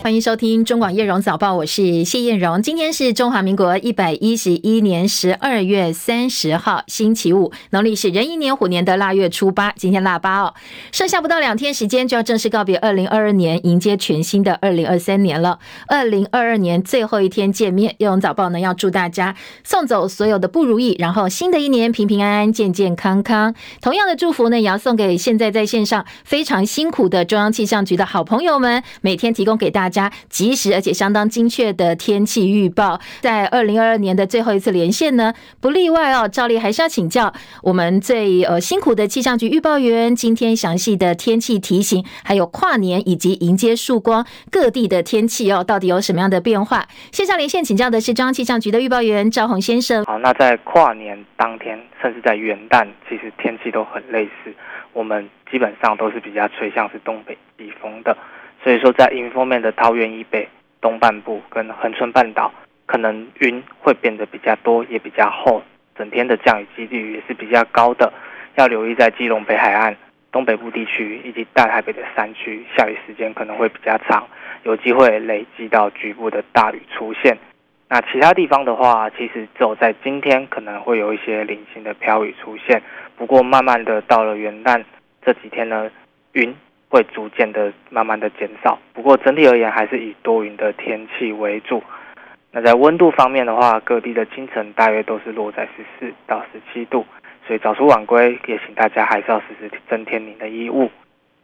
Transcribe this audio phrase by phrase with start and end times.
[0.00, 2.62] 欢迎收听中广叶荣早报，我是谢艳荣。
[2.62, 9.72] 今天是中华民国一百一十一年十二月三十号，星期五，农历是壬寅年虎年的腊月初八。
[9.72, 10.54] 今天腊八哦，
[10.92, 15.58] 剩下不到两天时间就要正式告别二零二二年，迎接全新的二零二三年了。
[15.88, 23.54] 二零二二年最后一天见面，叶荣早报呢要祝大家送走所有的不如意，然后新的一年平平安安、健健康康。
[23.82, 29.87] 同样的祝福呢，也要送给现在在线上非常辛苦的中央气象局的好朋友们，每天提供给大家。
[29.88, 36.28] 大家及时而且相当精确的天气预报，在二零二二年的最后一次连线呢，不例外哦。
[36.28, 46.86] 照例还是要请教我们最呃辛苦的气象局预报员，今天详细的天气提醒，还有跨年以及迎接曙光各地的天气哦，到底有什么样的变化？
[47.10, 50.04] 线上连线请教的是中央气象局的预报员赵宏先生。
[50.04, 54.52] 好，那在跨年当天，甚至在元旦，其实天气都很类似，
[54.92, 58.14] 我们基本上都是比较吹向是东北季风的。
[58.62, 60.48] 所以说，在迎风面的桃园以北、
[60.80, 62.52] 东半部跟恒春半岛，
[62.86, 65.62] 可能云会变得比较多，也比较厚，
[65.96, 68.12] 整天的降雨几率也是比较高的。
[68.56, 69.96] 要留意在基隆北海岸、
[70.32, 74.26] 东北部地区以及大台北的山区，下雨时间可能会比较长，
[74.64, 77.38] 有机会累积到局部的大雨出现。
[77.88, 82.82] 那其他地方的话，其实只有在今天可能会有一些零星的飘雨出现，
[83.16, 84.82] 不过慢慢的到了元旦
[85.24, 85.88] 这几天呢，
[86.32, 86.54] 云。
[86.88, 91.82] 会逐渐的、慢慢的减少，不过整体而言还是以多云的天气为主。
[92.50, 97.04] 那在温度方面的话，各地的清晨大约都是落在十四到十七度，
[97.46, 100.90] 所以早出晚归也请大家还是要时时增添您的衣物。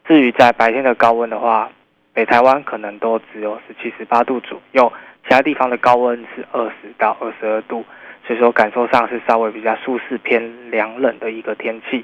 [0.07, 1.71] 至于在白天的高温的话，
[2.15, 4.91] 北台湾可能都只有十七、十八度左右，
[5.25, 7.85] 其他地方的高温是二十到二十二度，
[8.27, 12.03] 所以说感受上是稍微比较舒适偏凉冷的一个天气。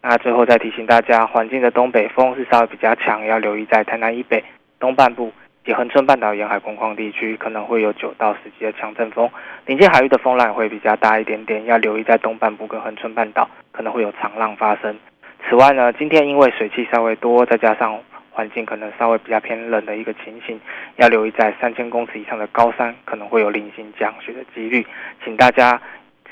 [0.00, 4.42] 那最后再提醒大家，环境的东北风是稍微比较强，要留意在台南以北、
[4.78, 5.32] 东半部
[5.64, 9.28] 及恒春半岛沿海工况地区，可能会有九到十级的强阵风。
[9.66, 14.96] 临近海域的风浪会比较大一点点，要留意在东半部跟恒春半岛可能会有长浪发生。
[15.48, 17.98] 此外呢，今天因为水汽稍微多，再加上
[18.30, 20.60] 环境可能稍微比较偏冷的一个情形，
[20.96, 24.86] 要留意在三千公尺以上的高山可能会有零星降雪的几率，
[25.24, 25.80] 请大家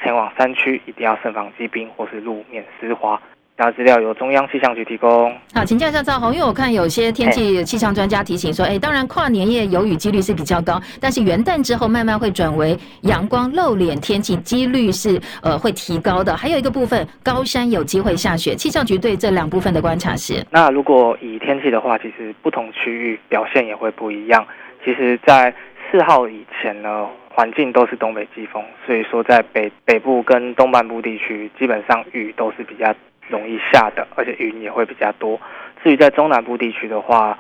[0.03, 3.21] 前往山区一定要慎防积冰或是路面湿滑。
[3.57, 5.33] 大家资料由中央气象局提供。
[5.55, 16.37] 好，请教一下赵宏，因为我看有些天气气象专家提醒说，哎，当然跨年夜有雨几率是比较高，但是元旦之后慢慢会转为阳光露脸天气，几率是呃会提高的。
[16.37, 18.55] 还有一个部分，高山有机会下雪。
[18.55, 24.47] 气象局对这两部分的观察是：那如果以天气的话，其实不同区域表现也会不一样。
[24.85, 25.55] 其实，在
[25.91, 32.95] 四号以前呢，环境都是东北季风，所以说在北北部跟东半部地区，基本上雨都是比较。
[33.29, 35.41] 容易下的，而且云也会比较多。
[35.83, 37.39] 至于在中南部地区的话，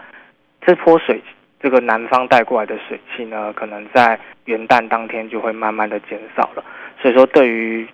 [0.60, 1.22] 这波水
[1.60, 6.64] 这个南方带过来的水汽呢，可能在元旦当天就会慢慢的减少了。
[7.00, 7.86] 所以说，对于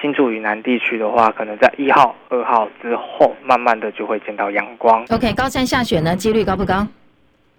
[0.00, 5.04] 新竹以南地区的话，可能在一号、二号之后，慢慢的就会见到阳光。
[5.10, 6.86] OK，高山下雪呢，几率高不高？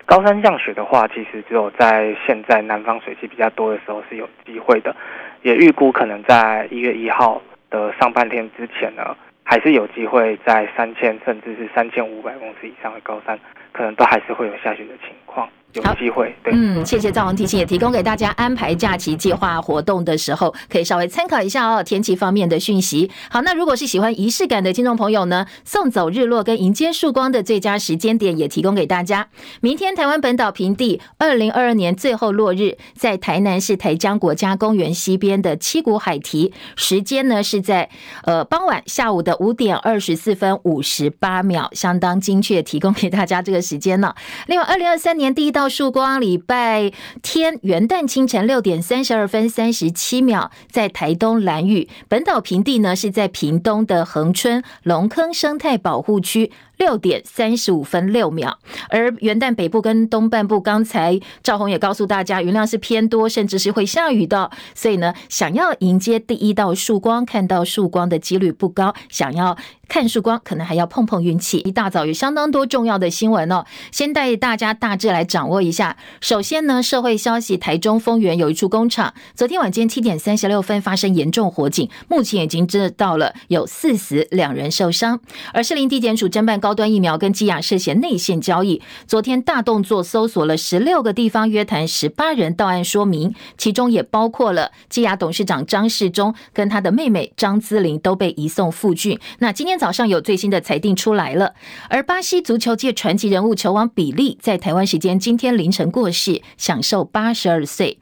[0.05, 4.95] 高山降雪的话，其实只有在现在南方水汽比较多的时候是有机会的。
[5.41, 9.15] 也预估可能在一月一号的上半天之前呢。
[9.49, 13.39] 还是有机会在三千甚至是三千五百公尺以上的高山，
[13.71, 15.47] 可能都还是会有下雪的情况。
[15.83, 23.09] 有机会，对，嗯，谢谢赵宏提醒，也提供给大家安排假期计划活动的时候，可以稍微参考一下哦，天气方面的讯息。
[23.29, 29.27] 好，那如果是喜欢仪式感的听众朋友呢，送走日落跟迎接曙光的最佳时间点也提供给大家。
[29.61, 37.89] 明天台湾本岛平地二零二二年最后落日，在台南市台江国家公园西边的七股海堤，时间呢是在
[38.23, 44.15] 呃傍晚下午的五点二十四分五十八秒，相当精确，提供给大家这个时间呢。
[44.47, 45.66] 另外，二零二三年第一道。
[45.69, 46.91] 曙光，礼拜
[47.21, 56.51] 天元旦清晨六点三十二分三十七秒，在台东蓝屿本岛平地呢，是在屏东的恒春龙坑生态保护区。
[56.77, 58.57] 六点三十五分六秒，
[58.89, 64.49] 而元旦北部跟东半部，刚才赵宏也告诉大家，云量是偏多，甚至是会下雨的。
[64.75, 68.93] 所以呢，想要迎接第一道曙光，看到曙光的几率不高。
[69.09, 69.57] 想要
[69.87, 71.59] 看曙光，可能还要碰碰运气。
[71.59, 75.97] 一大早有相当多重要的新闻哦，先带大家大致来掌握一下。
[76.21, 85.19] 首先呢，社会消息：台中丰原有一处工厂，昨天晚间七点三十六分发生严重火警，目前已经知道了有四死两人受伤。
[85.53, 88.81] 而士林地检署侦办高端疫苗跟基亚涉嫌内线交易。
[89.07, 99.17] 昨天大动作搜索了十六个地方，约谈十八人到案说明，其中也包括了基亚董事长张世忠跟他的妹妹张姿玲都被移送复讯。
[99.39, 101.53] 那今天早上有最新的裁定出来了，
[101.89, 107.97] 而巴西足球界传奇人物球王比利在台湾时间今天凌晨过世，享寿八十二岁。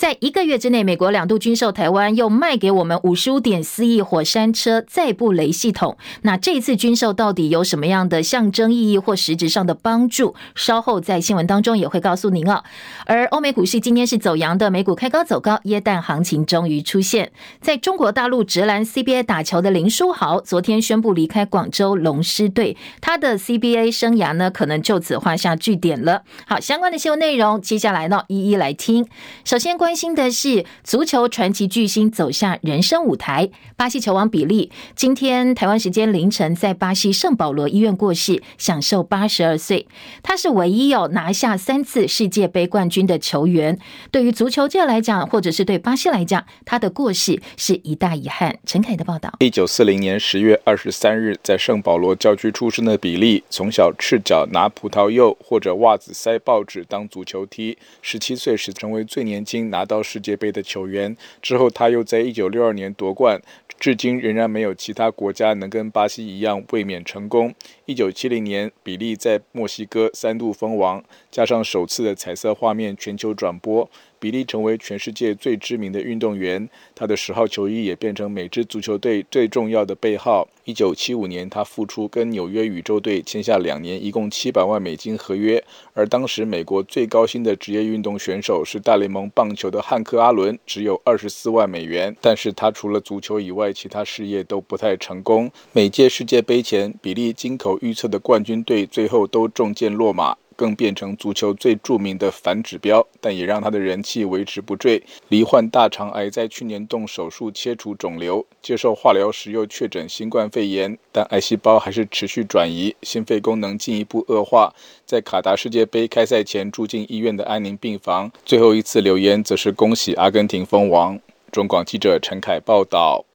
[0.00, 5.98] 在一个月之内，美国两度军售台湾，又卖给我们五十五点四亿火山车载布雷系统。
[6.22, 10.34] 那这次军售到底有什么样的象征意义或实质上的帮助？
[10.54, 12.64] 稍后在新闻当中也会告诉您哦。
[13.04, 17.30] 而欧美股市今天是走阳的，美股开高走高，耶诞行情终于出现。
[17.60, 26.22] 在中国大陆职篮 CBA 打球的林书豪，昨天宣布离开广州龙狮队，他的 CBA 生涯呢，可能就此画下句点了。
[26.46, 29.06] 好，相关的新闻内容，接下来呢，一一来听。
[29.44, 29.89] 首先关。
[29.90, 39.88] 关心的是足球传奇巨星走下人生舞台，巴西球王比利今天台湾时间凌晨在巴西圣保罗医院过世，享寿八十二岁。
[40.22, 43.76] 他是唯一有拿下三次世界杯冠军的球员。
[44.12, 48.56] 对于足球界来讲，或者是对巴西来讲，他的过世是一大遗憾。
[48.64, 57.76] 陈凯的报道：一九四零年十月二十三日，在圣保罗郊区出生的比利，从小赤脚拿葡萄柚或者袜子塞报纸当足球踢。
[58.00, 59.79] 十七岁时，成为最年轻拿。
[59.80, 63.40] 拿到世界杯的球员之后，他又在一九六二年夺冠，
[63.78, 67.54] 至今仍然没有其他国家能跟巴西一样卫冕成功。
[67.86, 73.88] 一九七零年，比利在墨西哥三度封王，加上首次的彩色画面全球转播。
[74.20, 80.46] 比利成为全世界最知名的运动员，他的十号球衣也变成每支足球队最重要的背号。
[80.64, 85.64] 一九七五年，他复出跟纽约宇宙队签下两年，一共七百万美金合约。
[85.94, 92.14] 而当时美国最高薪的职业运动选手是大联盟棒球的汉克·阿伦，只有二十四万美元。
[92.20, 95.50] 但是他除了足球以外，其他事业都不太成功。
[95.72, 100.36] 每届世界杯前，比利金口预测的冠军队最后都中箭落马。
[100.60, 105.02] 更变成足球最著名的反指标，但也让他的人气维持不坠。
[105.30, 114.74] 罹患大肠癌，在去年动手术切除肿瘤，接受化疗时又确诊新冠肺炎，但癌细胞还是持续转移，心肺功能进一步恶化。
[115.06, 121.18] 在卡达世界杯开赛前住进医院的安宁病房，最后一次留言则是恭喜阿根廷封王。
[121.50, 123.29] 中广记者陈凯报道。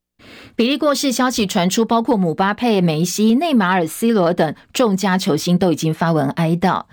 [0.58, 6.84] 比利过世消息传出，包括姆巴佩、梅西、内马尔、C 罗等众家球星都已经发文哀悼。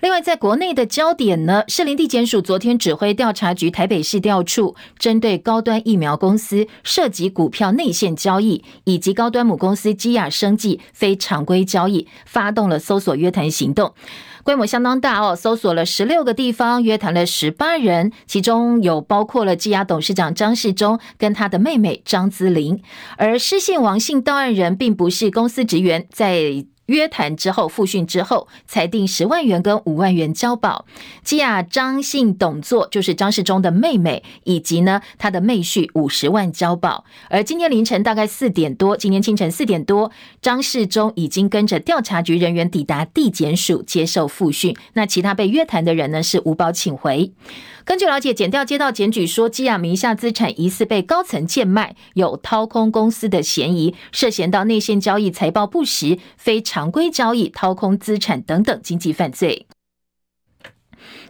[0.00, 13.92] 另外，在国内的焦点呢，士林地检署昨天指挥调查局台北市调处，针对高端疫苗公司涉及股票内线交易，以及高端母公司基亚生技非常规交易，发动了搜索约谈行动。
[14.42, 22.82] 规模相当大哦，搜索了十六个地方，约谈了十八人，其中有包括了积压董事长张世忠跟他的妹妹张姿玲，
[23.16, 26.64] 而失信王姓到案人并不是公司职员，在。
[26.90, 30.84] 约谈之后，复讯之后，裁定十万元跟五万元交保。
[31.22, 37.04] 基亚张姓董座就是张世忠的妹妹，以及呢他的妹婿五十万交保。
[37.28, 40.10] 而今天凌晨大概四点多，今天清晨四点多，
[40.42, 44.76] 张世忠已经跟着调查局人员抵达地检署接受复训。
[44.94, 47.32] 那其他被约谈的人呢是无保请回。
[47.84, 59.66] 根据了解，检调接到检举说，基亚名下资产疑似被高层贱卖，有掏空公司的嫌疑，涉嫌到内线交易、财报不实、非常规交易、掏空资产等等经济犯罪。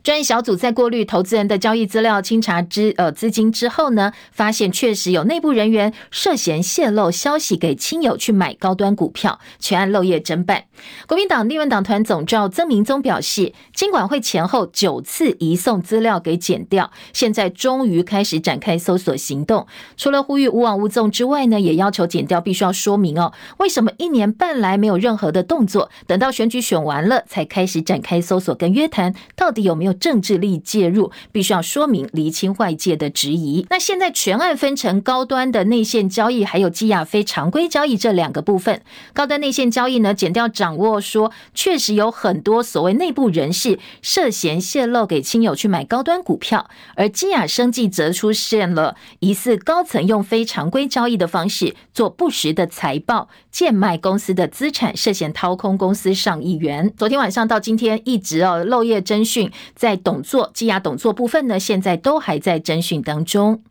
[0.03, 10.65] 专业小组在过滤投资人的交易资料、清查资呃资金之后呢，发现确实有内部人员涉嫌泄露消息给亲友去买高端股票，全案漏夜侦办。
[11.07, 19.67] 国民党立院党团总召曾明宗表示，金管会前后九次移送资料给检调，现在终于开始展开搜索行动。
[19.99, 29.90] 除了呼吁无枉勿纵之外呢，也要求检调必须要说明哦，为什么一年半来没有任何的动作，等到选举选完了才开始展开搜索跟约谈，到底有没有？
[29.93, 33.67] 政治力介入，必须要说明厘清外界的质疑。
[33.71, 38.83] 那现在全案分成高端的内线交易，还有基亚非常规交易这两个部分。
[39.13, 56.93] 高端内线交易呢，检调掌握说，确实有很多所谓内部人士涉嫌泄露给亲友去买高端股票，而基亚生技则出现了疑似高层用非常规交易的方式做不实的财报，贱卖公司的资产，涉嫌掏空公司上亿元。
[56.97, 59.51] 昨天晚上到今天一直哦漏夜侦讯。
[59.81, 63.63] 在董座、羁押董座部分呢，现在都还在侦讯当中。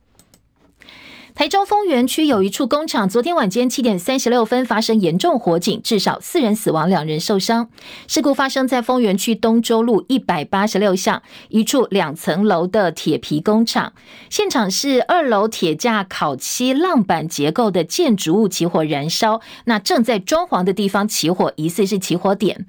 [1.40, 7.70] 台中丰原区有一处工厂，昨天晚间七点三十六分发生严重火警，至少四人死亡，两人受伤。
[8.10, 13.94] 事故发生在丰原区东周路一百八十六巷一处两层楼的铁皮工厂，
[14.30, 22.66] 现场是二楼铁架烤漆浪板结构的建筑物起火燃烧，那正在装潢的地方起火，疑似是起火点。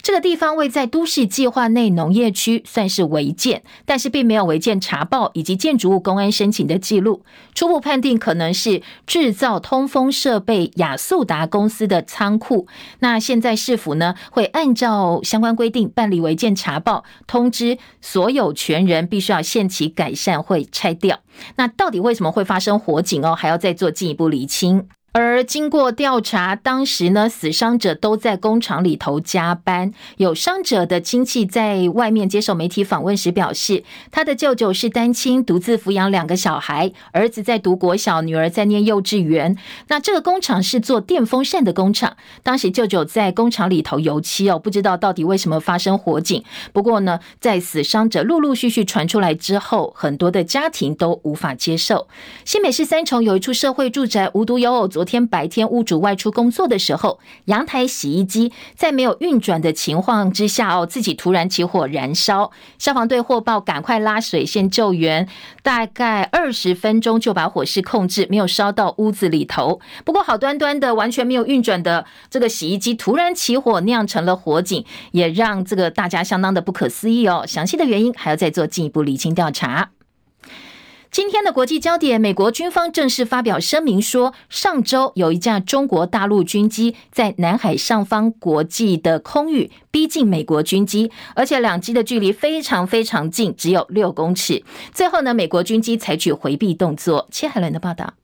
[0.00, 7.24] 这个地方位在都市计划内农业区，算是违建，但是并没有违建查报以及建筑物公安申请的记录。
[7.54, 12.66] 初步判定可能是制造通风设备雅速达公司的仓库。
[13.00, 21.20] 那现在市府呢，会按照相关规定办理违建查报，通知所有权人必须要限期改善，会拆掉。
[21.56, 23.34] 那到底为什么会发生火警哦？
[23.34, 24.88] 还要再做进一步厘清。
[25.14, 29.92] 而经过调查，当时呢，死伤者都在工厂里头加班。
[30.16, 39.58] 有伤者的亲戚在外面接受媒体访问时表示，他的舅舅是单亲，独自抚养两个小孩，儿子在读国小，女儿在念幼稚园。
[39.88, 46.42] 那这个工厂是做电风扇的工厂，当时舅舅在工厂里头油漆哦，不知道到底为什么发生火警。
[46.72, 52.08] 不过呢，在死伤者陆陆续续传出来之后，很多的家庭都无法接受。
[52.46, 62.52] 新北市三重有一处社会住宅，无独有偶，昨昨天白天屋主外出工作的时候，阳台洗衣机在没有运转的情况之下哦，自己突然起火燃烧。
[62.78, 65.28] 消防队获报，赶快拉水线救援，
[65.64, 69.80] 大概二十分钟就把火势控制，没有烧到屋子里头。
[70.04, 77.44] 不过好端端的完全没有运转的这个洗衣机突然起火，酿成了火警，也让这个大家相当的不可思议哦。
[77.44, 79.90] 详细的原因还要再做进一步厘清调查。
[81.12, 94.64] 今天的国际焦点，美国军方正式发表声明说，上周有一架中国大陆军机在南海上方国际的空域逼近美国军机，而且两机的距离非常非常近，只有六公尺。
[94.94, 97.28] 最后呢，美国军机采取回避动作。
[97.30, 98.14] 切海伦的报道。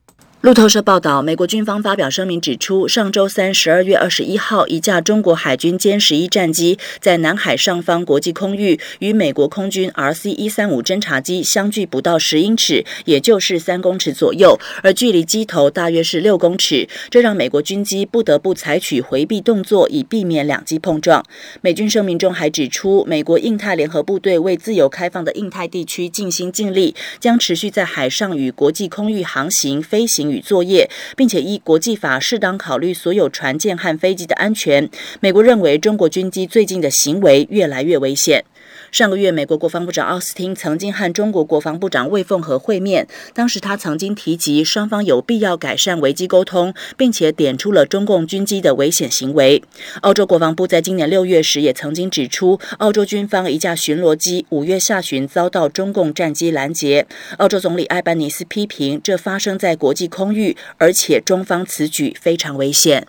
[0.41, 21.21] 路透社报道，美国军方发表声明指出，上周三十二月二十一号，一架中国海军歼十一战机在南海上方国际空域与美国空军 RC 一三五侦察机相距不到十英尺，也就是三公尺左右，而距离机头大约是六公尺，这让美国军机不得不采取回避动作，以避免两机碰撞。
[21.63, 30.28] 美军声明中还指出，美国印太联合部队为自由开放的印太地区尽心尽力，将持续在海上与国际空域航行、飞行。
[30.31, 34.89] 与作业，并且依国际法适当考虑所有船舰和飞机的安全。
[35.21, 38.45] 美国认为中国军机最近的行为越来越危险。
[38.91, 49.63] 上个月，美国国防部长奥斯汀曾经和中国国防部长魏凤和会面，当时他曾经提及双方有必要改善危机沟通，并且点出了中共军机的危险行为。
[50.01, 57.07] 澳洲国防部在今年六月时也曾经指出，澳洲军方一架巡逻机五月下旬遭到中共战机拦截。
[57.37, 63.07] 澳洲总理艾班尼斯批评这发生在国际空域，而且中方此举非常危险。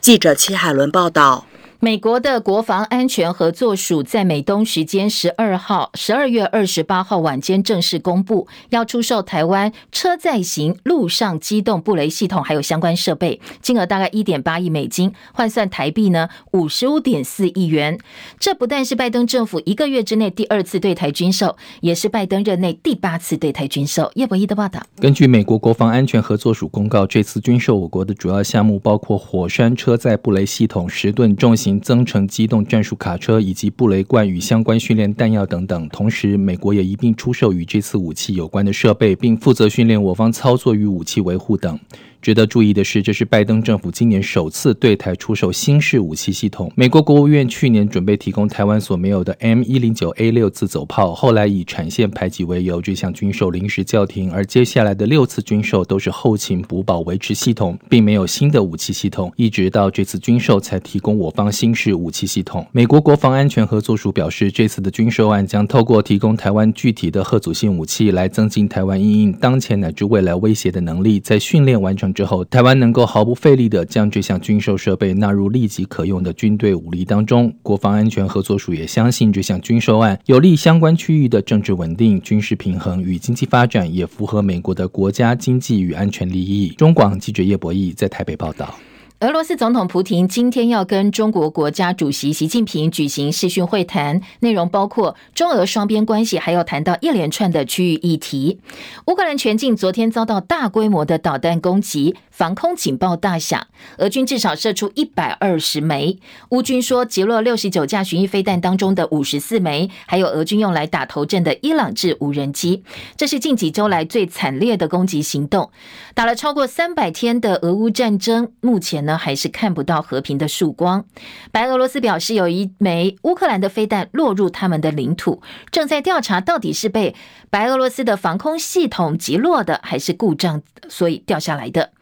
[0.00, 1.46] 记者齐海伦报道。
[1.78, 17.98] 美国的国防安全合作署在美东时间十二号，十二月二十八号晚间正式公布，要出售台湾车载型陆上机动布雷系统，还有相关设备，金额大概一点八亿美金，换算台币呢五十五点四亿元。
[18.38, 24.10] 这不但是拜登政府一个月之内第二次对台军售，也是拜登任内第八次对台军售。
[24.14, 24.82] 叶博弈的报道。
[24.98, 31.65] 根据美国国防安全合作署公告，这次军售我国的主要项目包括火山车载布雷系统十吨重型。
[31.80, 41.78] 增程机动战术卡车以及布雷罐与相关训练弹药等等，同时美国也一并出售与这次武器有关的设备，并负责训练我方操作与武器维护等。
[42.26, 46.68] 值得注意的是，这是拜登政府今年首次对台出售新式武器系统。
[46.74, 54.28] 美国国务院去年准备提供台湾所没有的 M 一零九 A 六自走炮，后来以产线排挤为由，这项军售临时叫停。
[54.32, 62.66] 而接下来的六次军售都是后勤补保维持系统，并没有新的武器系统，一直到这次军售才提供我方新式武器系统。
[62.72, 77.54] 美国国防安全合作署表示，这次的军售案将透过提供台湾具体的核阻性武器，来增进台湾因应当前乃至未来威胁的能力，在训练完成之后，台湾能够毫不费力地将这项军售设备纳入立即可用的军队武力当中。
[77.62, 86.70] 国防安全合作署也相信这项军售案有利相关区域的政治稳定、军事平衡与经济发展，也符合美国的国家经济与安全利益。
[86.70, 88.74] 中广记者叶博弈在台北报道。
[89.20, 98.60] 俄罗斯总统普京今天要跟中国国家主席习近平举行视讯会谈，内容包括中俄双边关系，还要谈到一连串的区域议题。
[99.06, 103.66] 乌克兰全境昨天遭到大规模的导弹攻击，防空警报大响，
[103.96, 106.18] 俄军至少射出一百二十枚。
[106.50, 112.84] 乌军说击落六十九架巡弋飞弹当中的五十四枚，还有俄军用来打头阵的伊朗制无人机。
[113.16, 115.70] 这是近几周来最惨烈的攻击行动，
[116.12, 121.06] 打了超过三百天的俄乌战争，目前呢，还是看不到和平的曙光。
[121.50, 125.40] 白俄罗斯表示，有一枚乌克兰的飞弹落入他们的领土，
[125.70, 127.14] 正在调查到底是被
[127.50, 131.92] 白俄罗斯的防空系统击落的，还是故障所以掉下来的。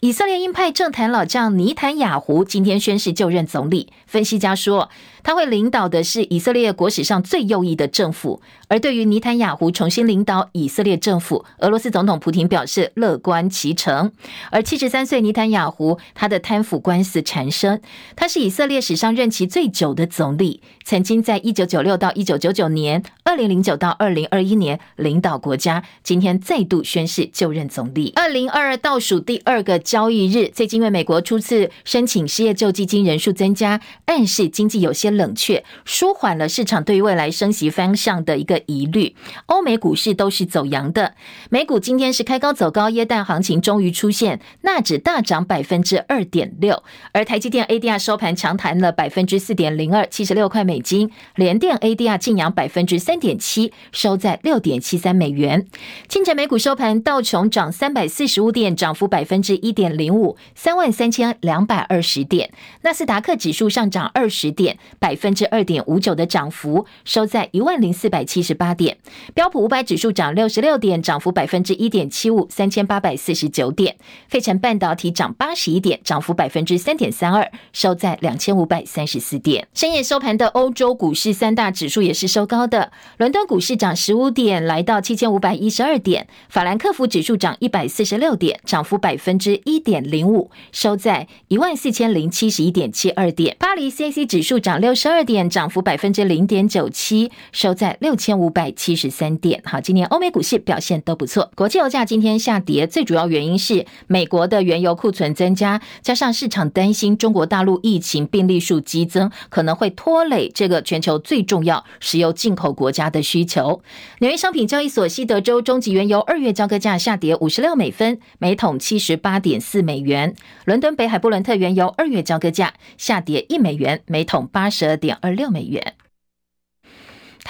[0.00, 3.92] 以色列鹰派政坛老将尼坦雅胡今天宣誓就任总理。
[4.06, 4.90] 分析家说，
[5.22, 8.40] 他会领导的是以色列国史上最右翼的政府。
[8.68, 14.12] 而对于尼坦雅胡重新领导以色列政府，俄罗斯总统普廷表示乐观其成。
[14.50, 17.80] 而七十三岁尼坦雅胡，他的贪腐官司缠身，
[18.14, 25.82] 他是以色列史上任期最久的总理，曾经在一九九六到一九九九年、二零零九到二零二一年领导国家。
[26.04, 28.12] 今天再度宣誓就任总理。
[28.14, 39.14] 二零二二倒数第二个交易日，最近因为美国初次申请失业救济金人数增加，暗示经济有些冷却，舒缓了市场对未来升息方向的一个疑虑。
[39.46, 41.14] 欧美股市都是走阳的，
[41.50, 55.66] 美股今天是开高走高，耶诞行情终于出现，纳指大涨百分之二点六，而台积电 ADR 收盘强弹了百分之四点零二，七十六块美金，联电 ADR 净扬百分之三点七，收在六点七三美元。
[56.08, 62.52] 清晨美股收盘，道琼涨三百四十五点，涨幅百分之一点零五，三万三千两百二十点。
[62.82, 68.98] 纳斯达克指数上涨二十点，百分之二点五九的涨幅，收在一万零四百七十八点。
[69.34, 73.96] 标普五百指数涨六十六点，涨幅百分之一点七五，三千八百四十九点。
[74.28, 79.66] 费城半导体涨八十一点，涨幅百分之三点三二，收在两千五百三十四点。
[79.72, 93.56] 深夜收盘的欧洲股市三大指数也是收高的，伦敦股市涨十五点，来到七千五百一十二点；法兰克福指数涨一百四十六点，涨幅百分之一点零五，收在一万四千零七十一点七二点。
[93.58, 99.60] 巴黎 CAC 指数涨六十二点，涨幅百分之零点九七，收在六千五百七十三点。
[99.64, 101.50] 好，今年欧美股市表现都不错。
[101.54, 113.82] 国际油价今天下跌，最主要原因是美国的原油库存增加，加上市场担心中国大陆疫情病例数激增，可能会拖累这个全球最重要石油进口国家的需求。
[114.20, 120.34] 纽约商品交易所西德州中级原油二月交割价下跌五十六美分，每桶七十八点四美元。
[120.64, 125.96] 伦敦北海布伦特原油二月交割价下跌一美元，每桶八十二点二六美元。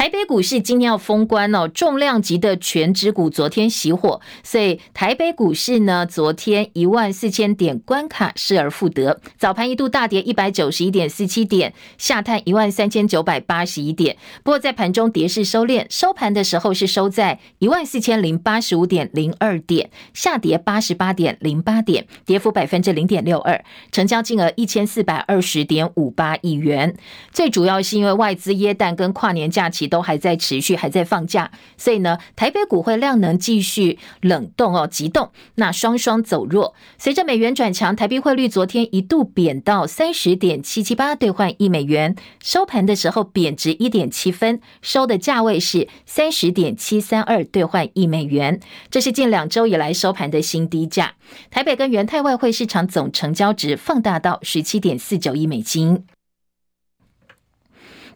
[0.00, 14.16] 台北股市今天要封关哦，重量级的全指股昨天熄火，所以台北股市呢，昨天一万四千点关卡失而复得，早盘一度大跌一百九十一点四七点，下探一万三千九百八十一点。
[14.42, 26.96] 不过在盘中跌势收敛，收盘的时候是收在一万四千零八十五点零二点，下跌八十八点零八点，跌幅百分之零点六二，成交金额一千四百二十点五八亿元。
[27.30, 29.89] 最主要是因为外资耶诞跟跨年假期。
[29.90, 36.74] 都还在持续，还在放假，所以呢，台北股汇量能继续冷冻哦，急冻，那双双走弱。
[36.96, 51.14] 随着美元转强，台币汇率昨天一度贬到三十点七七八兑换一美元，收盘的时候贬值一点七分，收的价位是三十点七三二兑换一美元，这是近两周以来收盘的新低价。
[51.50, 56.04] 台北跟元泰外汇市场总成交值放大到十七点四九亿美金。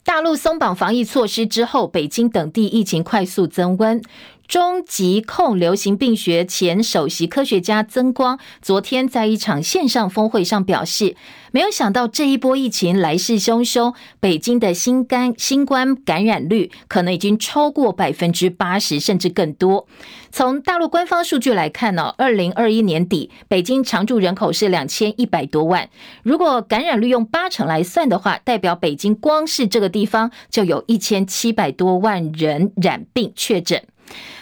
[0.05, 4.03] 大陆松绑防疫措施之后，北京等地疫情快速增温。
[4.47, 11.17] 中疾控流行病学前首席科学家曾光昨天在一场线上峰会上表示，
[11.51, 19.87] 没有想到这一波疫情来势汹汹，北京的新冠新冠感染率可能已经超过百分之八十，甚至更多。
[20.31, 25.89] 从大陆官方数据来看呢，二零二一年底北京常住人口是两千一百多万，
[26.23, 33.83] 如果感染率用八成来算的话，代表北京光是这个地方就有一千七百多万人染病确诊。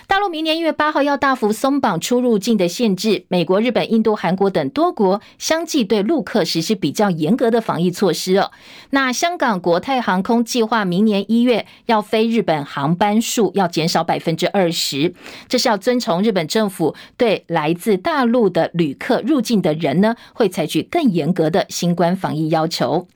[0.09, 8.51] 大陆明年一月八号要大幅松绑出入境的限制，美国、日本、印度、韩国等多国相继对陆客实施比较严格的防疫措施哦。
[8.91, 15.15] 那香港国泰航空计划明年一月要飞日本航班数要减少百分之二十，
[15.49, 23.09] 这是要遵从日本政府对来自大陆的旅客入境的人呢，会采取更严格的新冠防疫要求。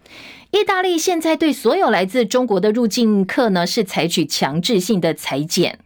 [0.52, 5.80] 意大利现在对所有来自中国的入境客呢，是采取强制性的采检。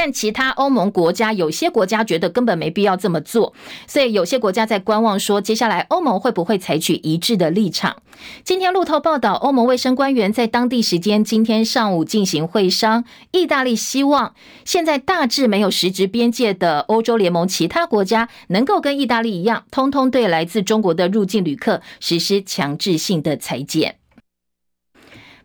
[0.00, 3.52] 但其他欧盟国家有些国家觉得根本没必要这么做，
[3.88, 7.96] 所以有些国家在观望，说接下来欧盟会不会采取一致的立场。
[8.44, 14.34] 今天路透报道，欧盟卫生官员在当地时间今天上午进行会商，意大利希望
[14.64, 23.97] 现在大致没有实质边界的欧洲联盟其他国家能够跟意大利一样，通通对来自中国的入境旅客实施强制性的采检。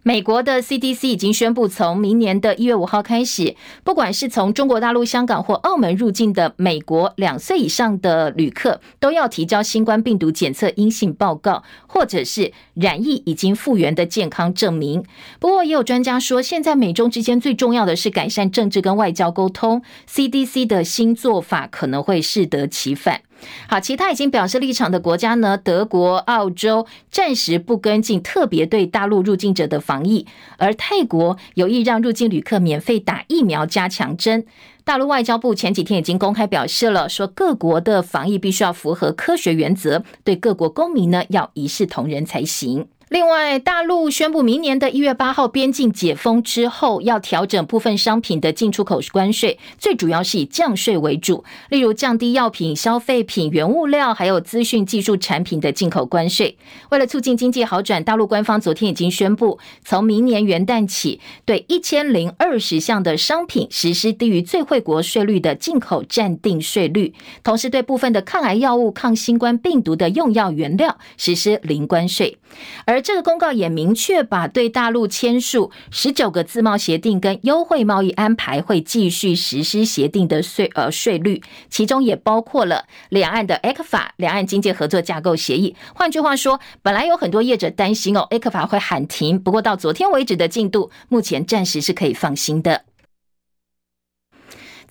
[0.05, 15.03] 美国的 CDC 已经宣布，从明年的一月五号开始，不管是从中国大陆、香港或澳门入境的美国两岁以上的旅客，都要提交新冠病毒检测阴性报告，或者是染疫已经复原的健康证明。
[15.39, 23.21] 不过，也有专家说，现在美中之间最重要的是改善政治跟外交沟通，CDC 的新做法可能会适得其反。
[23.67, 25.57] 好，其他已经表示立场的国家呢？
[25.57, 30.25] 德国、澳洲暂时不跟进特别对大陆入境者的防疫，
[30.57, 34.45] 而泰国有意让入境旅客免费打疫苗加强针。
[34.85, 42.87] 大陆外交部前几天已经公开表示了，说各国的防疫必须要符合科学原则，对各国公民呢要一视同仁才行。
[43.13, 56.57] 另外，大陆宣布明年的一月八号边境解封之后，要调整部分商品的进出口关税，最主要是以降税为主，例如降低药品、消费品、原物料还有资讯技术产品的进口关税。
[56.89, 72.39] 为了促进经济好转，大陆官方昨天已经宣布，从明年元旦起，对一千零二十项的商品实施低于最惠国税率的进口暂定税率，同时对部分的抗癌药物、抗新冠病毒的用药原料实施零关税，
[72.85, 85.75] 而这个公告也明确把对大陆签署十九个自贸协定跟优惠贸易安排会继续实施协定的税呃税率，其中也包括了两岸的 ECFA 两岸经济合作架构协议。
[85.93, 92.85] 换句话说，本来有很多业者担心哦，ECFA 会喊停，不过到昨天为止的进度，目前暂时是可以放心的。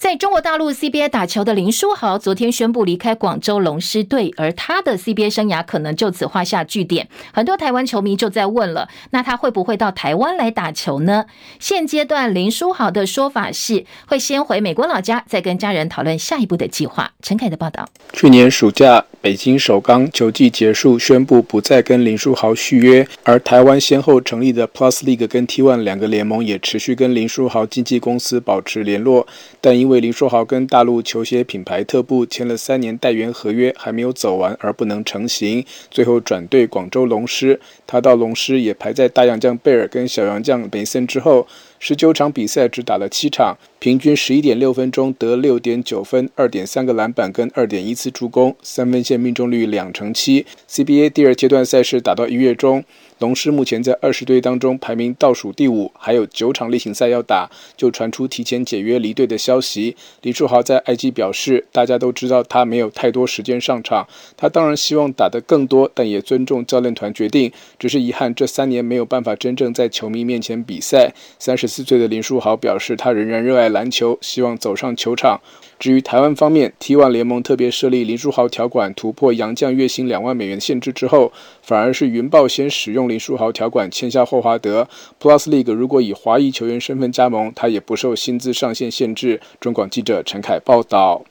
[0.03, 7.07] 在中国大陆 CBA 打球的林书豪昨天宣布离开广州龙狮队，而他的 CBA 生涯可能就此画下句点。
[7.33, 11.27] 很多台湾球迷就在问了：那他会不会到台湾来打球呢？
[11.61, 17.13] 现阶段林书豪的说法是会先回美国老家，再跟家人讨论下一步的计划。
[17.23, 17.89] 陈凯的报道。
[18.13, 29.25] 去年暑假，北京首钢球季结束，宣布不再跟林书豪续约，而台湾先后成立的 Plus League 跟 T1 两个联盟也持续跟林书豪经纪公司保持联络，
[29.61, 37.61] 但因为为林书豪跟大陆球鞋品牌特步签了三年代言合约，还没有走完而不能成行，最后转队广州龙狮。
[37.87, 41.47] 他到龙狮也排在大洋将贝尔跟小洋将梅森之后。
[41.85, 50.47] 十九场比赛只打了七场，平均十一点六分钟得六点九分，二点三个篮板跟二点一次助攻，三分线命中率两成七。
[50.71, 52.85] CBA 第二阶段赛事打到一月中。
[53.23, 59.95] 龙狮目前在二十队当中排名倒数第五，还有九场例行赛要打，就传出提前解约离队的消息。
[60.23, 67.53] 林书豪在 IG 表示，大家都知道他没有太多时间上场，他当然希望打得更多，但也尊重教练团决定。
[67.79, 71.15] 只是遗憾这三年没有办法真正在球迷面前比赛。
[71.39, 75.41] 三十四岁的林书豪表示，他仍然热爱篮球，希望走上球场。
[75.79, 84.89] 至于台湾方面，T1 联盟特别设立林书豪条款突破洋将月薪两万美元限制之后，反而是云豹先使用林书豪条款签下霍华德。
[85.21, 89.41] Plus League 如果以华裔球员身份加盟，他也不受薪资上限限制。
[89.61, 91.25] 中广记者陈凯报道。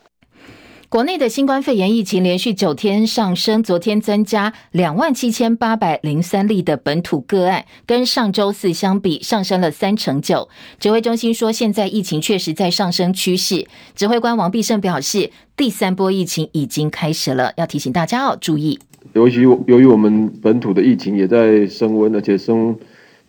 [0.87, 10.49] 国内的新冠肺炎疫情连续九天上升，昨天增加两万七千八百零三例的本土个案，跟上周四相比上升了三成九。
[10.81, 13.65] 指挥中心说，现在疫情确实在上升趋势。
[13.95, 18.77] 指挥官王必胜表示，第三波疫情已经开始了，要提醒大家要注意。
[19.13, 22.75] 尤其由于我们本土的疫情也在升温，而且升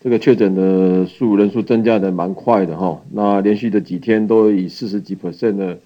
[0.00, 5.78] 这个确诊的数人数增加的蛮快的哈，那连续的几天都以四十几 percent 的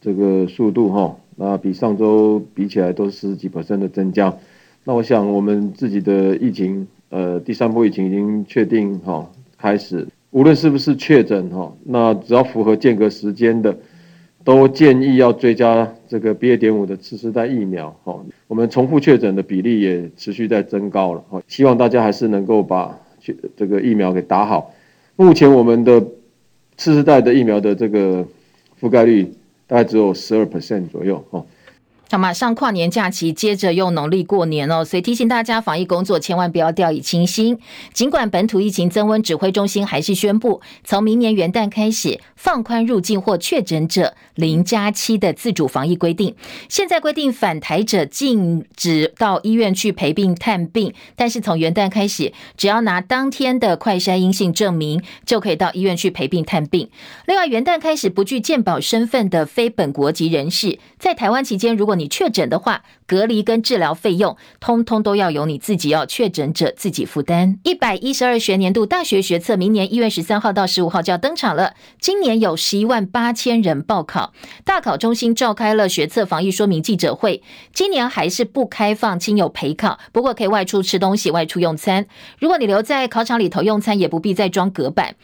[0.00, 1.16] 这个速度哈。
[1.36, 4.36] 那比上周比起来都是四十几 percent 的增加，
[4.84, 13.76] 那我想我们自己的疫情，呃，第三波疫情已经确定哈，开始，无论是不是确诊哈，那只要符合间隔时间的，
[14.44, 18.18] 都建议要追加这个 BA.5 的次世代疫苗哈。
[18.46, 22.98] 我们重复确诊的比例也持续在增高了哈，希望大家还是能够把
[23.56, 24.72] 这个疫苗给打好。
[25.16, 26.00] 目前我们的
[26.76, 28.26] 次世代的疫苗的这个
[28.80, 29.32] 覆盖率。
[29.64, 31.42] 大概只有十二 percent 左右哈。
[32.18, 37.58] 马上跨年假期，接着又农历过年哦，所以提醒大家防疫工作千万不要掉以轻心。
[37.92, 46.34] 尽管本土疫情增温，指挥中心还是宣布，从明年元旦开始放宽入境或确诊者零加七的自主防疫规定。
[46.68, 56.88] 现在规定返台者禁止到医院去陪病探病，但是从元旦开始，只要拿当天的快筛阴性证明，就可以到医院去陪病探病。
[57.26, 67.60] 另外，元旦开始不具健保身份的非本国籍人士，在台湾期间，如果你你确诊的话，隔离跟治疗费用，通通都要由你自己要确诊者自己负担。
[67.62, 71.74] 一百一十二学年度大学学测，明年一月十三号到十五号就要登场了。
[72.00, 74.32] 今年有十一万八千人报考，
[74.64, 77.40] 大考中心召开了学测防疫说明记者会。
[77.72, 82.06] 今年还是不开放亲友陪考，不过可以外出吃东西、外出用餐。
[82.40, 85.14] 如果你留在考场里头用餐，也不必再装隔板。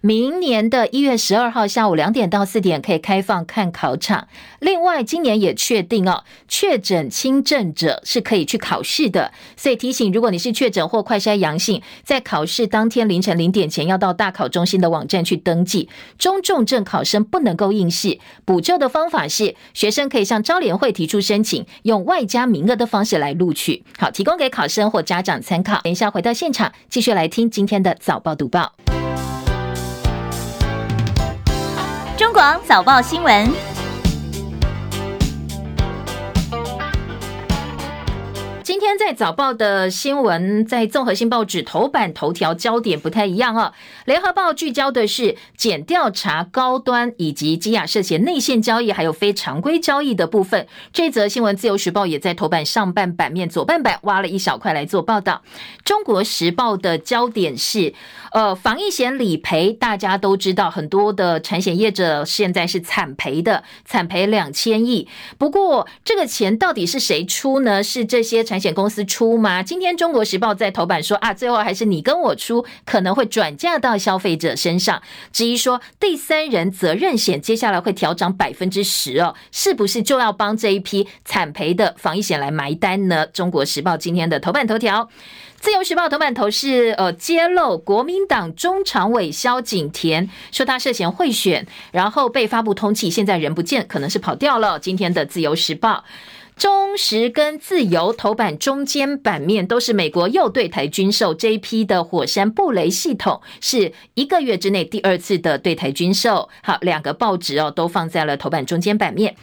[0.00, 4.28] 明年的一月十二号下午两点到四点可以开放看考场。
[4.60, 9.32] 另外，今年也确定哦，确诊轻症者是可以去考试的。
[9.56, 15.88] 所以提醒，如果你是确诊或快筛阳性，在考试当天凌晨零点前要到大考中心的网站去登记。
[16.18, 18.18] 中重症考生不能够应试。
[18.44, 23.84] 补救的方法是，学生可以向招联会提出申请，用外加名额的方式来录取。
[23.98, 25.80] 好，提供给考生或家长参考。
[25.82, 28.74] 等一下回到现场，继续来听今天的早报读报。
[32.16, 33.67] 中广早报新闻。
[38.68, 43.72] 今天在早报的新闻，在综合性报纸头版头条焦点不太一样啊。
[44.04, 50.66] 联合报聚焦的是检调查高端以及基亚涉嫌内线交易，还有非常规交易的部分。
[50.92, 55.40] 这则新闻，自由时报也在头版上半版面左半版挖了一小块来做报道。
[55.82, 57.94] 中国时报的焦点是，
[58.32, 65.08] 呃，防疫险理赔，大家都知道，很多的产险业者现在是惨赔的，惨赔两千亿。
[65.38, 67.82] 不过，这个钱到底是谁出呢？
[67.82, 69.62] 是这些产险公司出吗？
[69.62, 75.02] 今天《中国时报》在头版说啊，最后还是你跟我出，可能会转嫁到消费者身上。
[75.32, 83.26] 至于说第三人责任险接下来会调涨百分之十哦，是不是就要帮这一批惨赔的防疫险来埋单呢？
[83.32, 85.08] 《中国时报》今天的头版头条。
[85.60, 94.78] 自由时报头版头是呃揭露国民党中常委萧景田说他涉嫌贿选，然后被发布通缉，现在人不见，可能是跑掉了。
[94.78, 96.04] 今天的自由时报、
[96.58, 106.48] 中时跟自由头版中间版面都是美国又对台军售，这一批的火山布雷系统是一个月之内第二次的对台军售。
[106.62, 109.36] 好，两个报纸哦都放在了头版中间版面。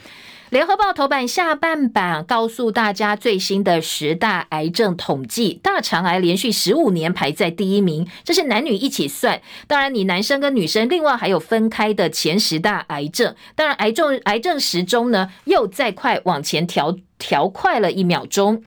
[0.56, 9.42] 联合报头版下半版告诉大家最新的十大癌症统计，大肠癌连续十五年排在第一名，这是男女一起算。
[9.68, 13.36] 当然，你男生跟女生另外还有分开的前十大癌症。
[13.54, 18.64] 当然，癌症癌症时钟呢又再快往前调调快了一秒钟。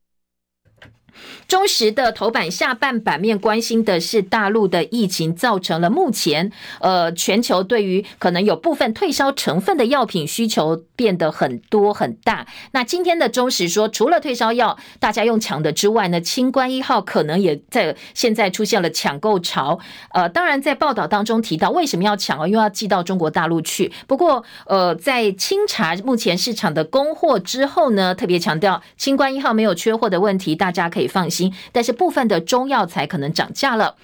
[1.49, 12.47] 中时的头版下半版面关心的是大陆的疫情造成了目前呃全球对于可能有部分退烧成分的药品需求变得很多很大。
[12.73, 19.79] 那今天的中时说，除了退烧药大家用抢的之外呢，清关一号可能也在现在出现了抢购潮。
[20.13, 23.91] 呃，当然在报道当中提到为什么要抢哦，因为要寄到中国大陆去。
[24.07, 31.38] 不过呃，在清查目前市场的供货之后呢，特别强调清关一号没有缺货的问题，大家可以放心。
[31.73, 33.97] 但是部分的中药材可能涨价了。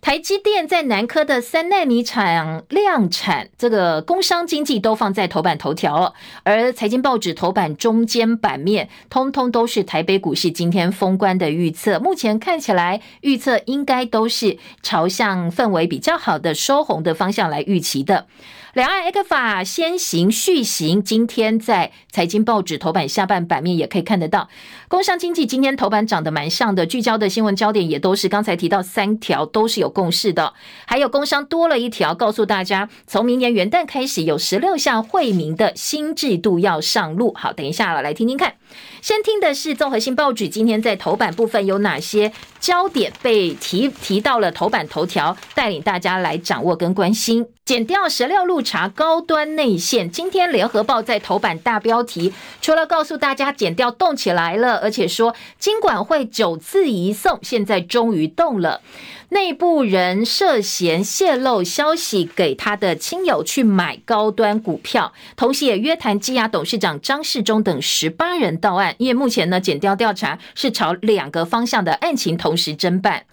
[0.00, 11.98] 台积电在南科的三奈米厂量产，这个工商经济都放在头版头条，而财经报纸头版中间版面，通通都是台北股市今天封关的预测。
[11.98, 18.26] 目前看起来，预测应该都是朝向氛围比较好的收红的方向来预期的。
[18.74, 24.48] 两岸 ECFA 先行续行，今天在财经报纸头版下半版面也可以看得到，
[24.88, 30.54] 工商经济今天头版涨得蛮像的，聚焦的新闻焦点也都是刚才提到三条都是有共识的，
[30.86, 37.32] 还有工商多了一条，告诉大家从明年元旦开始有十六项惠民的新制度要上路。
[37.34, 38.54] 好，等一下了，来听听看。
[39.00, 47.46] 先听的是综合性报纸今天在头版部分有哪些焦点被提提到了头版头条，带领大家来掌握跟关心。
[47.64, 58.82] 检调十六路查高端内线，今天联合报在头版大标题，除了告诉大家检调动起来了，而且说金管会九次移送，现在终于动了。
[59.30, 68.94] 内部人涉嫌泄露消息给他的亲友去买高端股票，同时也约谈基亚董事长张世忠等十八人到案。
[68.98, 73.24] 因为目前呢，检调调查是朝两个方向的案情同时侦办。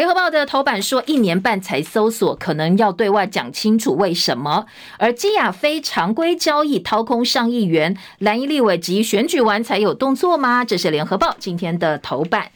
[0.00, 4.64] 联合报的头版说，一年半才搜索，可能要对外讲清楚为什么。
[4.96, 10.64] 而基亚非常规交易掏空上亿元，蓝衣立委及选举完才有动作吗？
[10.64, 12.50] 这是联合报今天的头版。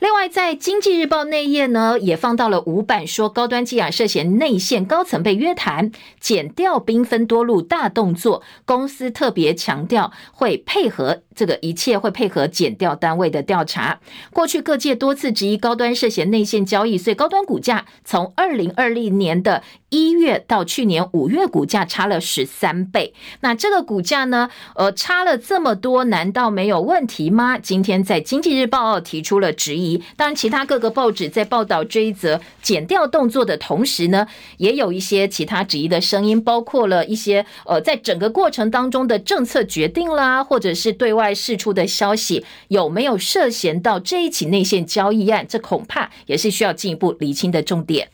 [0.00, 14.00] 另外，在经济日报内页呢，也放到了五版，说高端基亚涉嫌内线高层被约谈，减掉兵分多路大动作，公司特别强调会配合这个一切，会配合减调单位的调查。
[14.32, 23.12] 过去各界多次质疑高端涉嫌内线交易，所以高端股价从二零二零年的一月到去年五月，股价差了十三倍。
[23.40, 27.58] 那这个股价呢，呃，差了这么多，难道没有问题吗？
[27.58, 29.89] 今天在经济日报提出了质疑。
[30.16, 34.26] 当然，其他各个报纸在报道追责、减掉动作的同时呢，
[34.58, 48.08] 也有一些其他质疑的声音，包括了一些呃，在整个过程当中的政策决定啦，或者是对外释出的消息有没有涉嫌到这一起内线交易案，这恐怕也是需要进一步厘清的重点。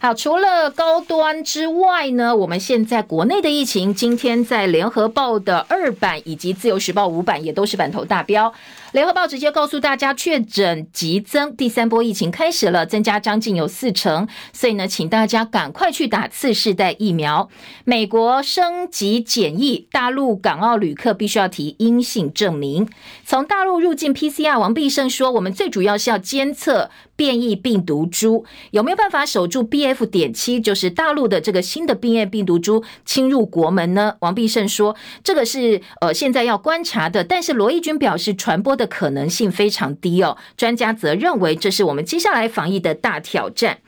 [0.00, 8.52] 好，除了高端之外呢，我们现在国内的疫情，今天在联合报的二版以及自由时报五版也都是版头大标。
[8.92, 17.48] 联合报直接告诉大家，确诊急增，第三波疫情开始了，增加将近有四成，所以呢，请大家赶快去打次世代疫苗。
[17.84, 22.86] 美国升级检疫，大陆港澳旅客必须要提阴性证明。
[23.24, 34.16] 从大陆入境 PCR，王必胜说，我们最主要是要监测变异病毒株有没有办法守住 BF 点七，就是大陆的这个新的变异病毒株侵入国门呢？
[34.18, 38.81] 王必胜说，这个是呃现在要观察的，但是罗毅军表示传播的。
[38.82, 43.78] 的可能性非常低哦，专家则认为这是我们接下来防疫的大挑战。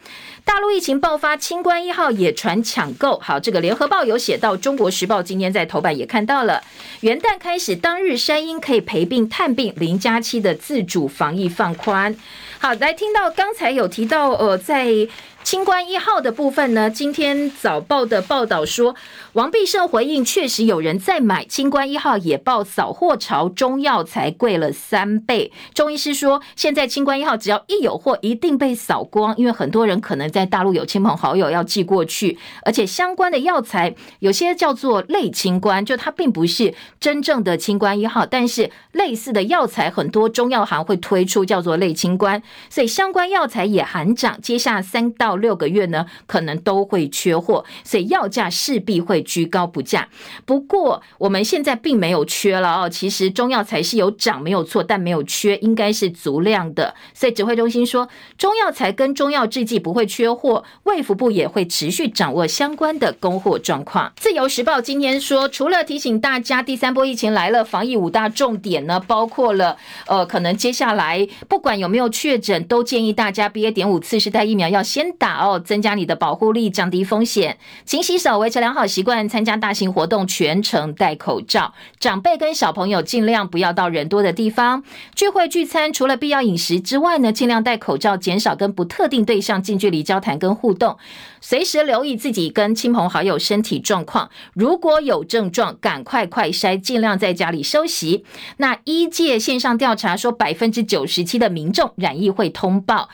[0.45, 3.19] 大陆疫情爆发，清关一号也传抢购。
[3.19, 6.63] 好，这个联合报有写到，中国时报今天在头版也看到了，
[7.01, 12.15] 元旦开始当日山阴可以陪病探病，零加七的自主防疫放宽。
[12.59, 15.09] 好，来听到刚才有提到，呃，在。
[15.45, 18.97] 清关一号的部分呢，今天早报的报道说，
[19.35, 25.53] 王必胜回应，确实有人在买清关一号，也报扫货潮，中药材贵了三倍。
[25.75, 45.34] 中医师说，现在清关一号只要一有货，一定被扫光，因为很多人可能在大陆有亲朋好友要寄过去，而且相关的药材有些叫做类清关，就它并不是真正的清关一号，但是类似的药材很多中药行会推出叫做类清关，所以相关药材也含涨，接下三到。
[45.37, 50.09] 六个月呢，可能都会缺货，所以药价势必会居高不下。
[50.45, 56.95] 不过我们现在并没有缺了哦，其实中药材是有涨没有错，但没有缺，应该是足量的。
[57.13, 64.13] 所以指挥中心说，中药材跟中药制剂不会缺货，卫福部也会持续掌握相关的供货状况。
[64.17, 73.75] 自由时报今天说，除了提醒大家第三波疫情来了，防疫五大重点呢，包括了呃，可能接下来不管有没有确诊，都建议大家 BA.
[73.75, 75.24] 点五次世代疫苗要先打。
[75.25, 77.57] 打哦，增加你的保护力，降低风险。
[77.87, 79.27] 勤洗手，维持良好习惯。
[79.27, 81.73] 参加大型活动，全程戴口罩。
[81.99, 84.85] 长辈跟小朋友尽量不要到人多的地方
[85.15, 85.91] 聚会聚餐。
[85.91, 90.99] 除了必要饮食之外呢，尽量戴口罩，减少跟不特定对象近距离交谈跟互动。
[91.41, 94.29] 随时留意自己跟亲朋好友身体状况。
[94.53, 98.27] 如果有症状，赶快快筛，尽量在家里休息。
[98.59, 103.09] 那一届线上调查说，百分之九十七的民众染疫会通报。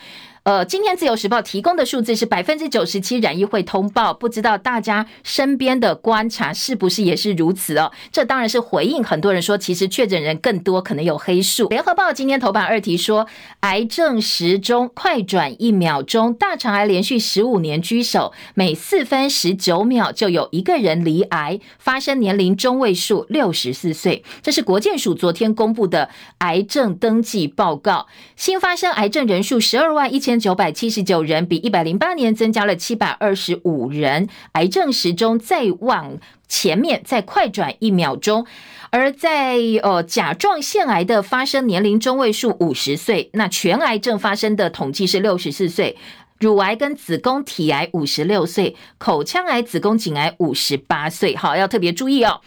[0.50, 7.92] 呃，今天自由时报提供的数字是百分之九十七染疫会通报，不知道大家身边的观察是不是也是如此哦？
[8.10, 11.68] 这当然是回应很多人说，其实确诊人更多，可能有黑数。
[11.68, 13.28] 联合报今天头版二题说，
[13.60, 24.24] 癌症时钟快转一秒钟，大肠癌连续十五年居首，每四分十九秒就有一个人罹癌，发生年龄中位数六十四岁。
[24.42, 26.08] 这是国健署昨天公布的
[26.38, 30.39] 癌症登记报告，新发生癌症人数十二万一千。
[30.40, 34.28] 九百七十九人，比一百零八年增加了七百二十五人。
[34.52, 38.44] 癌症时钟再往前面再快转一秒钟，
[38.90, 45.96] 而在呃甲状腺癌的发生年龄中位数五十岁，那全癌症发生的统计是六十四岁，
[46.40, 51.36] 乳癌跟子宫体癌五十六岁，口腔癌、子宫颈癌五十八岁。
[51.36, 52.40] 好，要特别注意哦。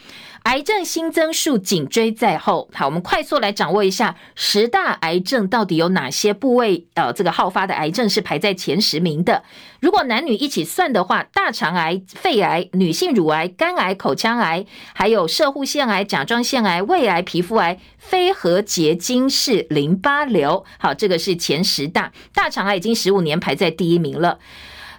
[0.43, 2.69] 癌症新增数紧追在后。
[2.73, 6.85] 好，我们快速来掌握一下十大癌症到底有哪些部位？
[6.95, 9.43] 呃，这个好发的癌症是排在前十名的。
[9.79, 20.65] 如果男女一起算的话，大肠癌、肺癌、女性乳癌、肝癌、口腔癌，还有射护腺癌、甲状腺癌、胃癌、皮肤癌、非核结晶式淋巴瘤。
[20.77, 22.11] 好，这个是前十大。
[22.33, 24.39] 大肠癌已经十五年排在第一名了。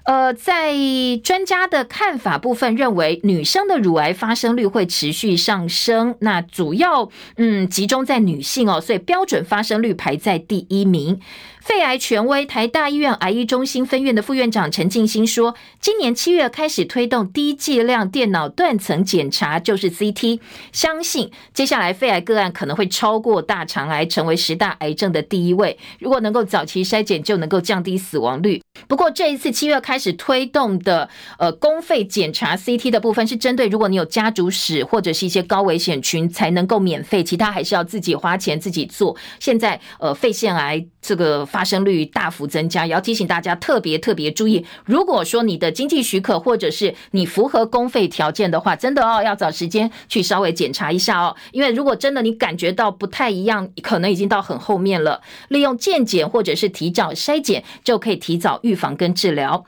[0.05, 0.75] 呃，在
[1.23, 11.19] 专家的看法部分认为，女生的乳癌发生率会持续上升，那主要嗯集中在女性哦，所以标准发生率排在第一名。
[11.63, 20.41] 肺癌权威台大医院癌医中心分院的副院长陈静心说，今年七月开始推动低剂量电脑断层检查，就是 CT，
[20.71, 25.79] 相信接下来肺癌个案可能会超过大肠癌，成为十大癌症的第一位。
[25.99, 28.61] 如果能够早期筛检，就能够降低死亡率。
[28.89, 31.09] 不过这一次七月开始推动的
[31.39, 39.17] 呃公费检查 CT 的部分，是针对如果你有家族史或者是一些高危险群才能够免费，其他还是要自己花钱自己做。
[39.39, 41.45] 现在呃肺腺癌这个。
[41.45, 44.65] 发生率大幅增加，也要提醒大家特别特别注意。
[44.85, 51.37] 如果说你的经济许可，或者是你符合公费条件的话，真的哦要找时间去稍微检查一下哦。
[51.53, 55.21] 因为如果真的你感觉到不太一样，可能已经到很后面了。
[55.49, 59.65] 利用健检或者是提早筛检，就可以提早预防跟治疗。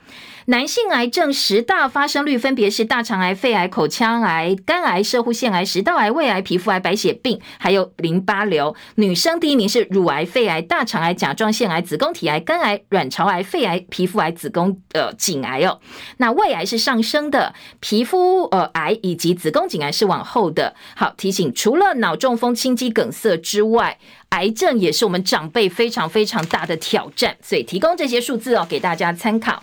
[0.49, 8.73] 男性癌症十大发生率分别是大肠癌、肺癌、口腔癌、肝癌、射护腺癌、食道癌、胃癌、皮肤癌、白血病，还有淋巴瘤。
[8.95, 15.81] 女生第一名是乳癌、肺癌、大肠癌、甲状腺癌、子宫体癌、肝癌、卵巢癌、肺癌、皮肤癌、子宫呃颈癌哦。
[16.15, 20.73] 那胃癌是上升的，皮肤呃癌以及子宫颈癌是往后的。
[20.95, 29.61] 好，提醒，除了脑中风、心肌梗塞之外，癌症也是我们长辈非常非常大的挑战，所以提供这些数字哦给大家参考。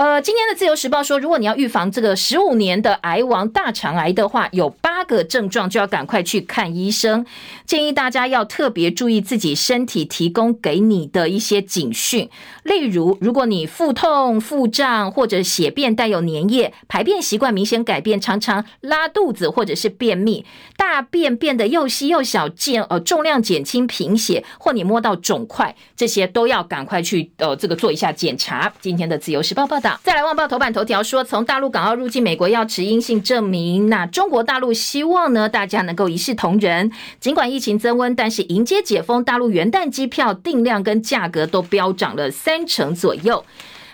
[0.00, 7.26] 呃，今天的自由时报说，如果你要预防这个十五年的癌王大肠癌的话，有八个症状就要赶快去看医生。
[7.66, 12.30] 建议大家要特别注意自己身体提供给你的一些警讯，
[12.62, 20.46] 例如，如果你腹痛、腹胀或者血便带有粘液，排便习惯明显改变，常常拉肚子或者是便秘，
[20.78, 28.72] 大便变得又稀又小，见呃重量减轻、贫血，或你摸到肿块，这些都要赶快去呃这个做一下检查。
[28.80, 29.89] 今天的自由时报报道。
[30.02, 33.88] 再来，《旺报》头版头条说，从大陆港澳入境美国要持阴性证明。
[33.88, 36.90] 那中国大陆希望呢，大家能够一视同仁。
[37.18, 43.44] 尽管疫情增温，但是迎接解封，大陆元旦机票定量跟价格都飙涨了三成左右。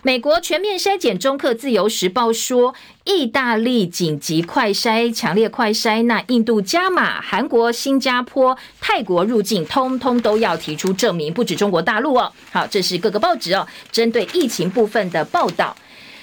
[0.03, 12.31] 美国全面筛检中客，《自由时报》说，意大利紧急快筛、强烈快筛，那印度加码，韩国、新加坡、泰国入境，通通都要提出证明，不止中国大陆哦。
[12.53, 15.77] 好，这是各个报纸哦，针对疫情部分的报道。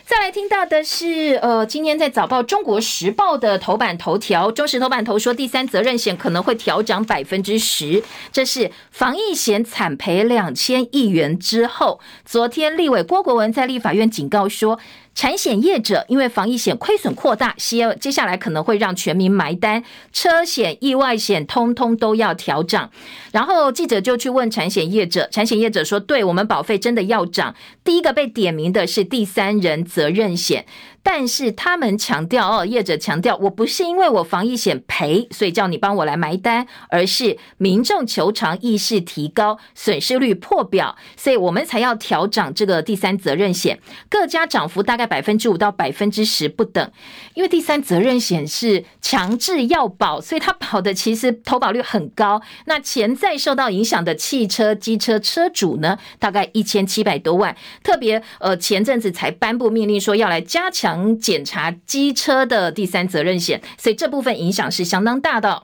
[0.06, 14.78] 再来听到的是，呃，今天在早报《中国时报》的头版头条，中时头版头说，第三责任险可能会调涨百分之十，这是防疫险惨赔两千亿元之后，昨天立委郭国文在立法院警告说。
[15.16, 22.90] 产险业者因为防疫险亏损扩大，接接下来可能会让全民埋单，车险、意外险通通都要调涨。
[23.32, 30.66] 然后记者就去问产险业者，产险业者说：“对，我们保费真的要涨。”第一个被点名的是第三人责任险。
[31.06, 43.78] 但是他们强调哦，业者强调，我不是因为我防疫险赔，所以叫你帮我来埋单，而是民众求偿意识提高，损失率破表，所以我们才要调涨这个第三责任险，
[44.10, 46.90] 各家涨幅大概百分之五到百分之十不等。
[47.34, 52.42] 因为第三责任险是强制要保，所以它保的其实投保率很高。
[52.66, 57.54] 那潜在受到影响的汽车、机车车主呢，大概一千七百多万。
[57.84, 60.93] 特别呃，前阵子才颁布命令说要来加强。
[61.20, 65.64] 检查机车的第三责任险，所以这部分影响是相当大的。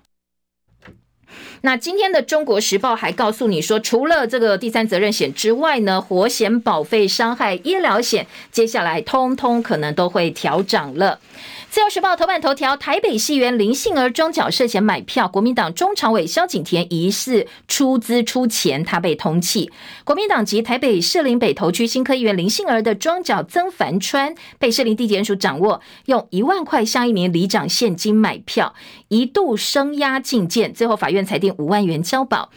[1.61, 11.19] 那今天的《中国时报》还告诉你说，除了这个第三责任险之外呢，火险保费、伤害医疗险，接下来通通可能都会调涨了。
[11.71, 19.69] 自由时报头版头条：台北市议员林杏儿装脚涉嫌买票，国民党中常委萧景田疑似出资出钱，他被通缉。
[20.03, 28.73] 国民党籍台北士林北投区新科议员林杏儿的装脚曾凡川被士林地检署掌握，用一万块向一名里长现金买票，
[29.09, 32.49] 一度声押禁见，最后法院裁定五万元交保。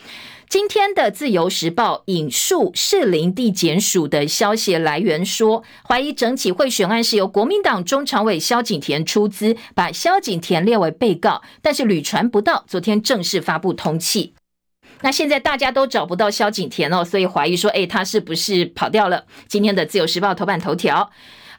[0.52, 14.32] 今天的《自由时报》引述士林地检署的消息来源说，怀疑整起贿选案是由国民党中常委萧景田出资，把萧景田列为被告，但是屡传不到，昨天正式发布通缉。
[15.00, 19.24] 那现在大家都找不到萧景田哦，所以怀疑说，诶，他是不是跑掉了？
[19.48, 21.10] 今天的《自由时报》头版头条。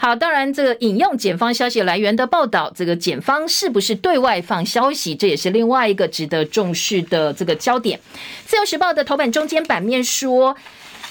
[0.06, 7.98] 好，当然，这个引用检方消息来源的报道，这个检方是不是对外放消息，这也是另外一个值得重视的这个焦点。
[8.46, 10.58] 自由时报的头版中间版面说，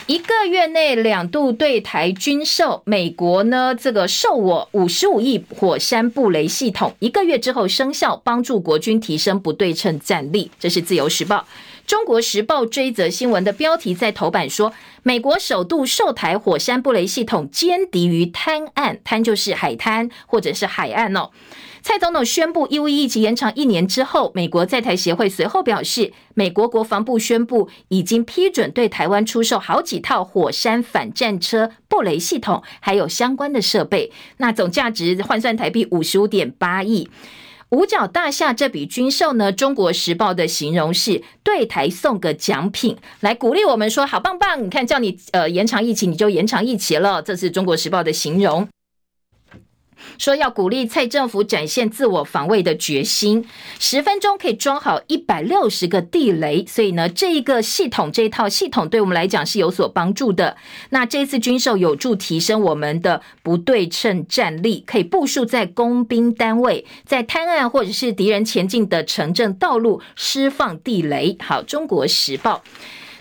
[0.07, 10.51] 一个月内两度对台军售，美国呢这个售我五十五亿火山布雷系统，一个月之后生效，帮助国军提升不对称战力。
[10.61, 11.47] 这是自由时报。
[11.87, 14.73] 中国时报追责新闻的标题在头版说，
[15.03, 21.31] 美国首度售台火山布雷系统歼敌于滩岸，滩就是海滩或者是海岸哦。
[21.83, 37.11] 蔡总统宣布义务役期延长一年之后，美国在台协会随后表示，美国国防部宣布已经批准对台湾出售好几套火山反战车布雷系统，还有相关的设备，那总价值换算台币五十五点八亿。
[37.73, 44.63] 五角大厦这笔军售呢，中国时报的形容是对台送个奖品，来鼓励我们说好棒棒。
[44.63, 48.69] 你看，叫你呃延长疫情，你就延长疫情了，这是中国时报的形容。
[50.19, 53.45] 说要鼓励蔡政府展现自我防卫的决心，
[53.79, 60.57] 十分钟可以装好一百六十个地雷，所以呢，这一个系统这一套系统对我们来讲是有所帮助的。
[60.91, 71.37] 那这次军售有助提升我们的不对称战力，可以部署在工兵单位，在滩岸或者是敌人前进的城镇道路施放地雷。
[71.41, 72.63] 好，中国时报。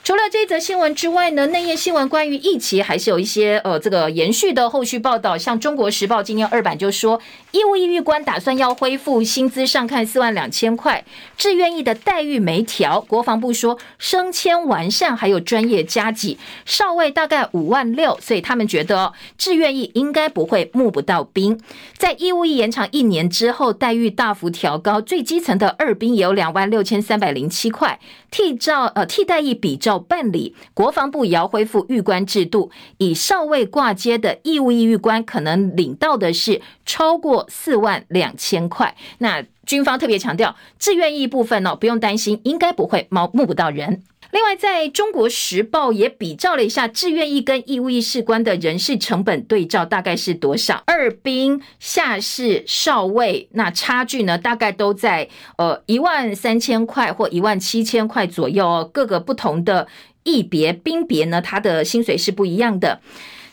[0.04, 5.38] 除了这则新闻之外呢，内页新闻关于疫情还是有一些呃这个延续的后续报道。
[5.38, 7.22] 像中国时报今天二版就说，
[7.52, 11.06] 义务役役官打算要恢复薪资上看四万两千块，
[11.38, 13.00] 志愿役的待遇没调。
[13.02, 21.62] 国防部说升迁完善还有专业加给，少尉大概五万六，所以他们觉得志愿役应该不会募不到兵。
[21.96, 28.00] 在义务役延长一年之后，待遇大幅调高，最基层的二兵也有两万六千三百零七块，
[28.32, 30.00] 替照呃替代役比照。
[30.00, 38.96] 办理，国防部也要恢复预官制度，以少尉挂接的义务役预官可能领到的是超过四万两千块。
[39.20, 44.02] 那军方特别强调，志愿役部分呢，不用担心，应该不会猫募不到人。
[44.32, 50.82] 另外，在中国时报也比照了一下志愿役跟义务役士官的人事成本对照，大概是多少？
[50.86, 54.38] 二兵、下士、少尉，那差距呢？
[54.38, 55.28] 大概都在
[55.58, 58.90] 呃一万三千块或一万七千块左右哦。
[58.94, 59.88] 各个不同的
[60.24, 63.02] 役别兵别呢，他的薪水是不一样的。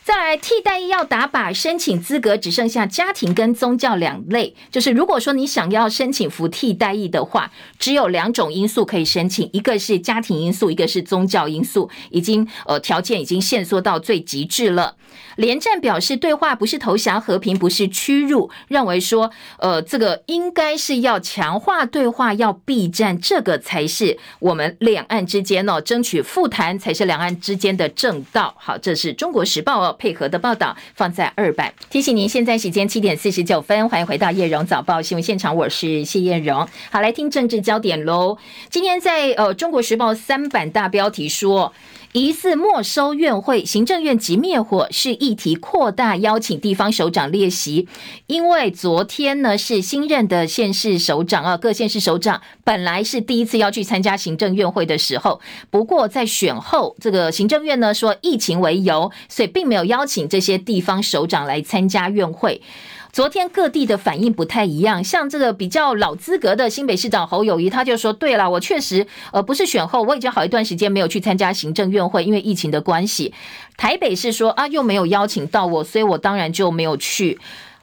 [0.09, 4.55] 再来，替代役要打靶，申请资格只剩下家庭跟宗教两类。
[4.71, 14.95] 就是如果说你想要申请服替代役的话，只有两种因素可以申请，一个是家庭因素，一个是宗教因素，已经呃条件已经限缩到最极致了。
[15.35, 28.53] 连战表示，对话不是投降，和平不是屈辱，认为说，呃，这个应该是要强化对话，要避战，这个才是我们两岸之间哦，争取复谈才是两岸之间的正道。
[28.57, 31.71] 好，这是中国时报哦配合的报道，放在二版。
[31.91, 36.67] 提醒您，现在时间七点四十九分，欢迎回到叶荣早报新闻现场，我是谢叶荣。
[36.89, 38.37] 好，来听政治焦点喽。
[38.71, 41.71] 今天在呃中国时报三版大标题说。
[42.13, 47.87] 疑似没收院会，行政院急灭火，是议题扩大邀请地方首长列席。
[48.25, 55.39] 因为昨天呢是新任的县市首长啊，各县市首长本来是第一次要去参加行政院会的时候，
[55.69, 62.59] 不过在选后，这个行政院呢说疫情为由，所以并没有邀请这些地方首长来参加院会。
[63.11, 73.33] 昨天各地的反应不太一样，像这个比较老资格的新北市长侯友谊，他就说：“对了，我确实呃不是选后，我已经好一段时间没有去参加行政院会，因为疫情的关系。
[73.77, 77.39] 台北是说啊，又没有邀请到我，所以我当然就没有去。”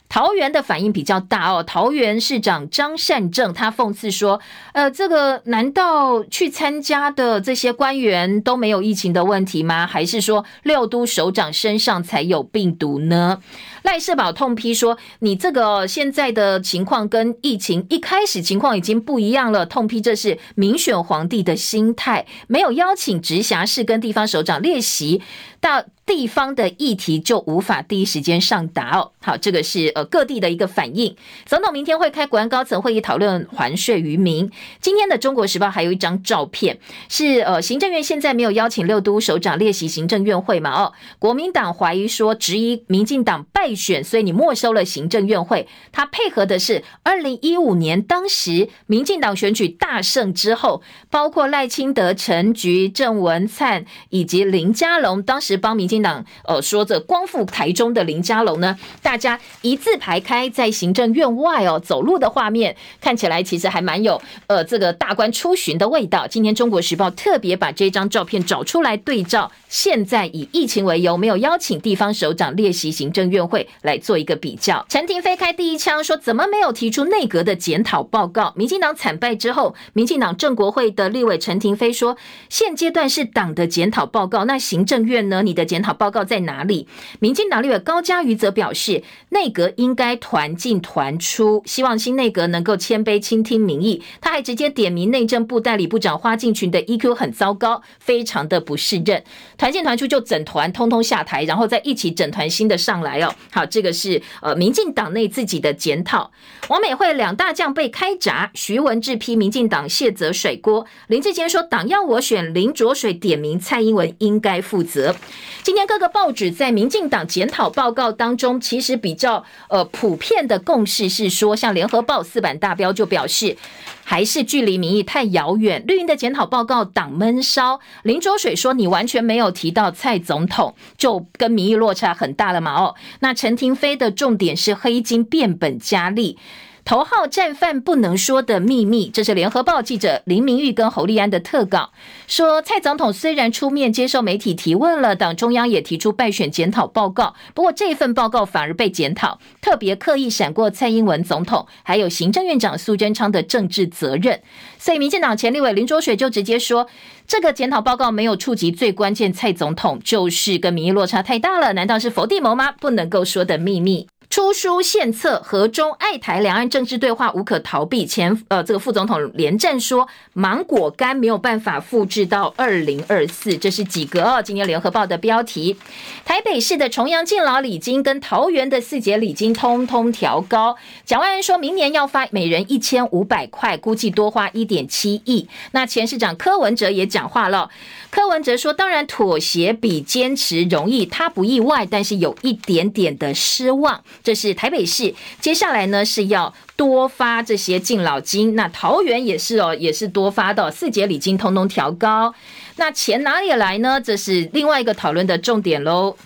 [0.09, 4.41] 桃园的反应比较大哦，桃园市长张善政他讽刺说
[4.73, 9.87] ：“呃，这个难道去参加的这些官员都没有疫情的问题吗？
[9.87, 13.41] 还是说六都首长身上才有病毒呢？”
[13.83, 25.23] 赖士葆痛批说：“你这个现在的情况跟疫情一开始情况已经不一样了，痛批这是民选皇帝的心态，没有邀请直辖市跟地方首长列席，
[25.61, 31.17] 到地方的议题就无法第一时间上达哦。”好，这个是呃各地的一个反应。
[31.45, 34.49] 总统明天会开国安高层会议讨论还税于民。
[34.81, 36.79] 今天的《中国时报》还有一张照片，
[37.09, 40.71] 是呃行政院现在没有邀请六都首长列席行政院会嘛？
[40.71, 45.67] 哦，国民党怀疑说质疑民进党败选，所以你没收了行政院会。
[45.91, 66.27] 他配合的是二零一五年当时民进党选举大胜之后，包括赖清德、陈菊、郑文灿以及林佳龙，当时帮民进党呃说着光复台中的林佳龙呢，大家一字排开在行政院外哦走路的画面，看起来其实还蛮有呃这个大官出巡的味道。
[66.27, 73.69] 今天中国时报特别把这张照片找出来对照，现在以疫情为由没有邀请地方首长列席行政院会。
[73.83, 78.53] 来做一个比较，陈亭飞开第一枪说，怎么没有提出内阁的检讨报告？
[78.57, 82.17] 民进党惨败之后，民进党正国会的立委陈亭飞说，
[82.49, 85.29] 现阶段是党的检讨报告，那行政院？
[85.29, 85.43] 呢？
[85.43, 86.89] 你的检讨好报告在哪里？
[87.21, 94.03] 民进党立委高嘉瑜则表示，内阁应该团进团出，希望新内阁能够谦卑倾听民意。
[94.21, 99.23] 他还直接点名内政部代理部长花敬群的 EQ 很糟糕，非常的不适任。
[99.57, 103.33] 团进团出就整团通通下台，然后再一起整团新的上来哦。
[103.53, 106.33] 好，这个是呃民进党内自己的检讨。
[106.67, 115.15] 王美惠两大将被开闸，徐文志批民进党卸责甩锅，林志坚说党要我选林卓水，点名蔡英文应该负责。
[115.63, 123.59] 今今天各个报纸在民进党检讨报告当中，其实比较呃普遍的共识是说，像联合报四版大标就表示，
[124.03, 125.85] 还是距离民意太遥远。
[125.87, 132.73] 绿营的检讨报告党闷烧，林卓水说你完全没有提到蔡总统，就跟民意落差很大了嘛？
[132.73, 136.39] 哦，那陈廷飞的重点是黑金变本加厉。
[136.87, 141.91] 头号战犯不能说的秘密，这是联合报记者林明玉跟侯立安的特稿。
[142.29, 154.41] 说蔡总统虽然出面接受媒体提问了，党中央也提出败选检讨报告，不过这份报告反而被检讨，特别刻意闪过蔡英文总统，还有行政院长苏贞昌的政治责任。
[154.79, 156.87] 所以民进党前立委林卓水就直接说，
[157.27, 161.73] 这个检讨报告没有触及最关键蔡总统，就是跟民意落差太大了。
[161.73, 162.71] 难道是佛地魔吗？
[162.71, 164.07] 不能够说的秘密。
[164.37, 168.05] 出书献策，和中爱台两岸政治对话无可逃避。
[168.05, 174.43] 前呃，这个副总统连战说，芒果干没有办法复制到二零二四，这是几个哦？
[174.43, 175.79] 今天联合报的标题。
[176.27, 180.77] 台北市的重阳敬老礼金跟桃园的四节礼金通通调高。
[181.07, 185.49] 蒋万安说明年要发每人一千五百块，估计多花一点七亿。
[185.73, 187.71] 那前市长柯文哲也讲话了。
[188.11, 194.03] 柯文哲说：“当然，妥协比坚持容易，他不意外，但是有一点点的失望。
[194.27, 198.57] 这是台北市，接下来呢是要多发这些敬老金。
[198.57, 202.35] 那桃园也是哦，也是多发的四节礼金，通通调高。
[202.75, 204.01] 那钱哪里来呢？
[204.01, 206.17] 这是另外一个讨论的重点喽。”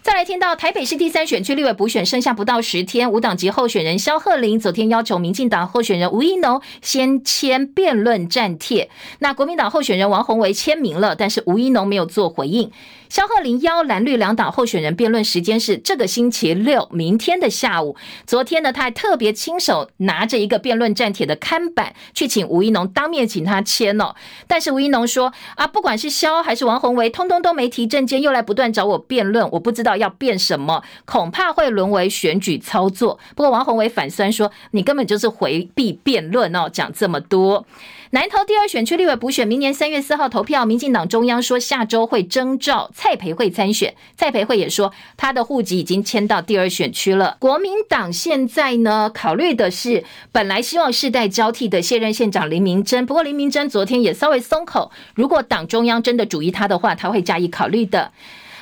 [0.00, 8.88] 再来听到台北市第三选区立委补选剩下不到十天，无党籍候选人萧贺伶昨天要求民进党候选人吴怡农先签辩论战帖，
[9.18, 12.70] 那国民党候选人王鸿薇签名了，但是吴怡农没有做回应。
[13.10, 17.96] 萧贺林邀蓝绿两党候选人辩论时间是这个星期六，明天的下午。
[18.24, 24.14] 昨天呢，他还特别亲手拿着一个辩论战帖的看板去请吴怡农当面请他签哦。
[24.46, 33.18] 但是吴怡农说啊，不管是萧还是王宏维，通通都没提政见，又来不断找我辩论，我不知道要辩什么，恐怕会沦为选举操作。
[33.34, 37.66] 不过王鸿薇反酸说，你根本就是回避辩论哦，讲这么多。
[38.12, 40.66] 南投第二选区立委补选，明年三月四号投票。
[40.66, 47.36] 民进党中央说下周会征召蔡培慧参选，蔡培慧也说他的户籍已经迁到第二选区了。
[47.38, 50.02] 国民党现在呢，考虑的是
[50.32, 58.10] 本来希望世代交替的卸任县长林明珍，不过林明珍昨天也稍微松口，如果党中央真的主意他的话，他会加以考虑的。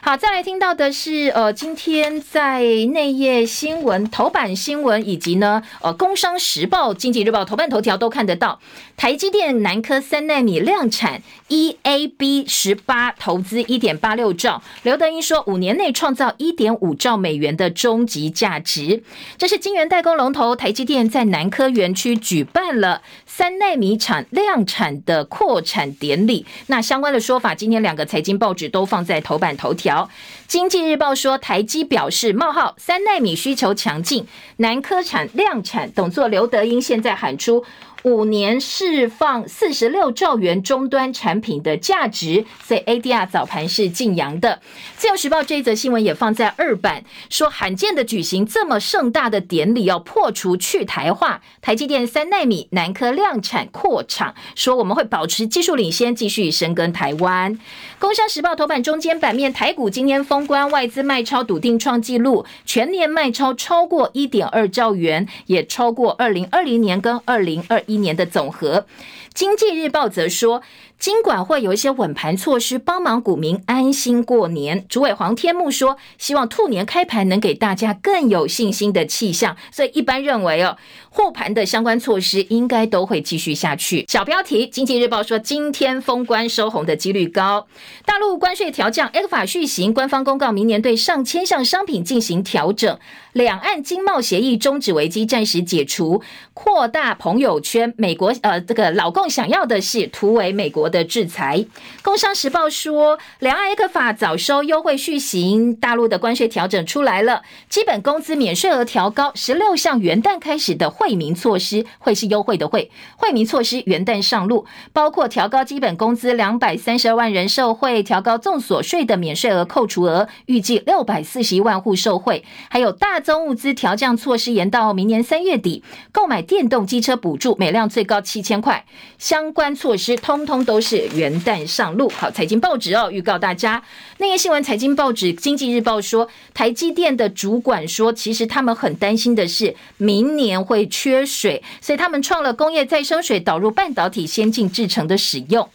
[0.01, 2.61] 好，再来听到的是，呃，今天在
[2.92, 8.61] 内页新闻、头版新闻以及呢，呃，《工商时报》、《经济日报》头版头条都看得到，
[8.99, 19.05] 台积电南科三纳米量产，EAB 十八投资一点八六兆，刘德英说五年内创造一点五兆美元的终极价值。
[19.36, 26.44] 这是晶圆代工龙头台积电在南科园区举办了三纳米产量产的扩产典礼。
[26.66, 30.11] 那相关的说法，今天两个财经报纸都放在头版头条。
[30.49, 34.26] 经济日报说，台积表示冒号三纳米需求强劲，
[34.57, 37.64] 南科产量产，董座刘德英现在喊出。
[38.09, 44.62] 五年释放四十六兆元终端产品的价值，所以 ADR 早盘是劲扬的。
[44.96, 51.42] 自由时报这一则新闻也放在二版，说罕见的举行这么盛大的典礼，要破除去台化。
[51.61, 57.59] 台积电三纳米南科量产扩厂，说我们会保持技术领先，继续深耕台湾。
[58.01, 68.86] 工商时报头版中间版面，台股今天封关，外资卖超笃定创纪录，全年卖超超过一点二兆元，也超过二零二零年跟二零二一年的总和。
[69.34, 70.62] 经济日报则说，
[70.99, 74.84] 金管会有一些稳盘措施，帮忙股民安心过年。
[74.88, 79.57] 主委黄天木说，希望兔年开盘能给大家更有信心的气象。
[79.70, 80.76] 所以一般认为哦，
[81.18, 84.06] 护盘的相关措施应该都会继续下去。
[84.08, 87.66] 小标题：经济日报说，今天封关收红的几率高。
[88.06, 92.98] 大陆关税调降，ECFA 续行，官方公告明年对上千项商品进行调整。
[93.34, 96.22] 两岸经贸协议终止危机暂时解除，
[96.54, 97.92] 扩大朋友圈。
[97.96, 100.88] 美国呃，这个老共想要的是突围美国。
[100.88, 101.66] 的制裁。
[102.02, 125.82] 工商时报说，两岸 ECFA 早收优惠续行，大陆的关税调整出来了，基本工资免税额调高，十六项元旦开始的会惠民措施，会是优惠的惠，惠民措施元旦上路，包括调高基本工资两百三十二万人受惠，调高重所税的免税额扣除额，预计六百四十一万户受惠，还有大宗物资调降措施延到明年三月底，
[126.12, 128.84] 购买电动机车补助每辆最高七千块，
[129.16, 132.11] 相关措施通通都是元旦上路。
[132.11, 133.82] 好，财经报纸哦，预告大家，
[134.18, 145.68] 那些新闻，财经报纸《经济日报》说，台积电的主管说，其实他们很担心的是明年会缺水，所以他们创了工业再生水导入半导体先进制成的使用。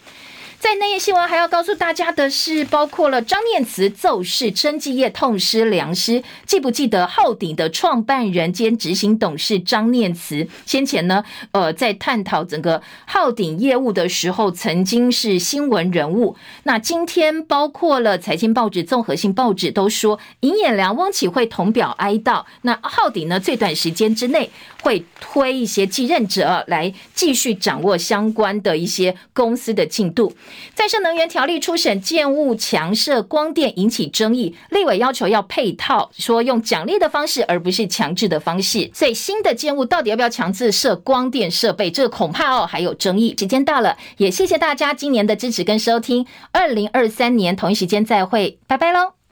[0.63, 6.23] 在内页新闻还要告诉大家的是，包括了张念慈奏事，生技业痛失良师。
[6.45, 10.47] 记不记得浩鼎的创办人兼执行董事张念慈？
[10.65, 16.37] 先前呢，呃，在探讨整个浩鼎业务的时候，曾经是新闻人物。
[16.63, 22.45] 那今天包括了财经报纸、综合性报纸都说，尹衍梁、翁启慧同表哀悼。
[22.61, 24.49] 那浩鼎呢，最短时间之内
[24.81, 30.33] 会推一些继任者来继续掌握相关的一些公司的进度。
[30.73, 38.89] 再生能源条例初审，建物强设光电引起争议，立委要求要配套，说用奖励的方式，而不是强制的方式。
[38.93, 43.35] 所以新的建物到底要不要强制设光电设备，这恐怕哦还有争议。
[43.37, 49.22] 时间到了，也谢谢大家今年的支持跟收听，二零二三年同一时间再会，拜拜喽。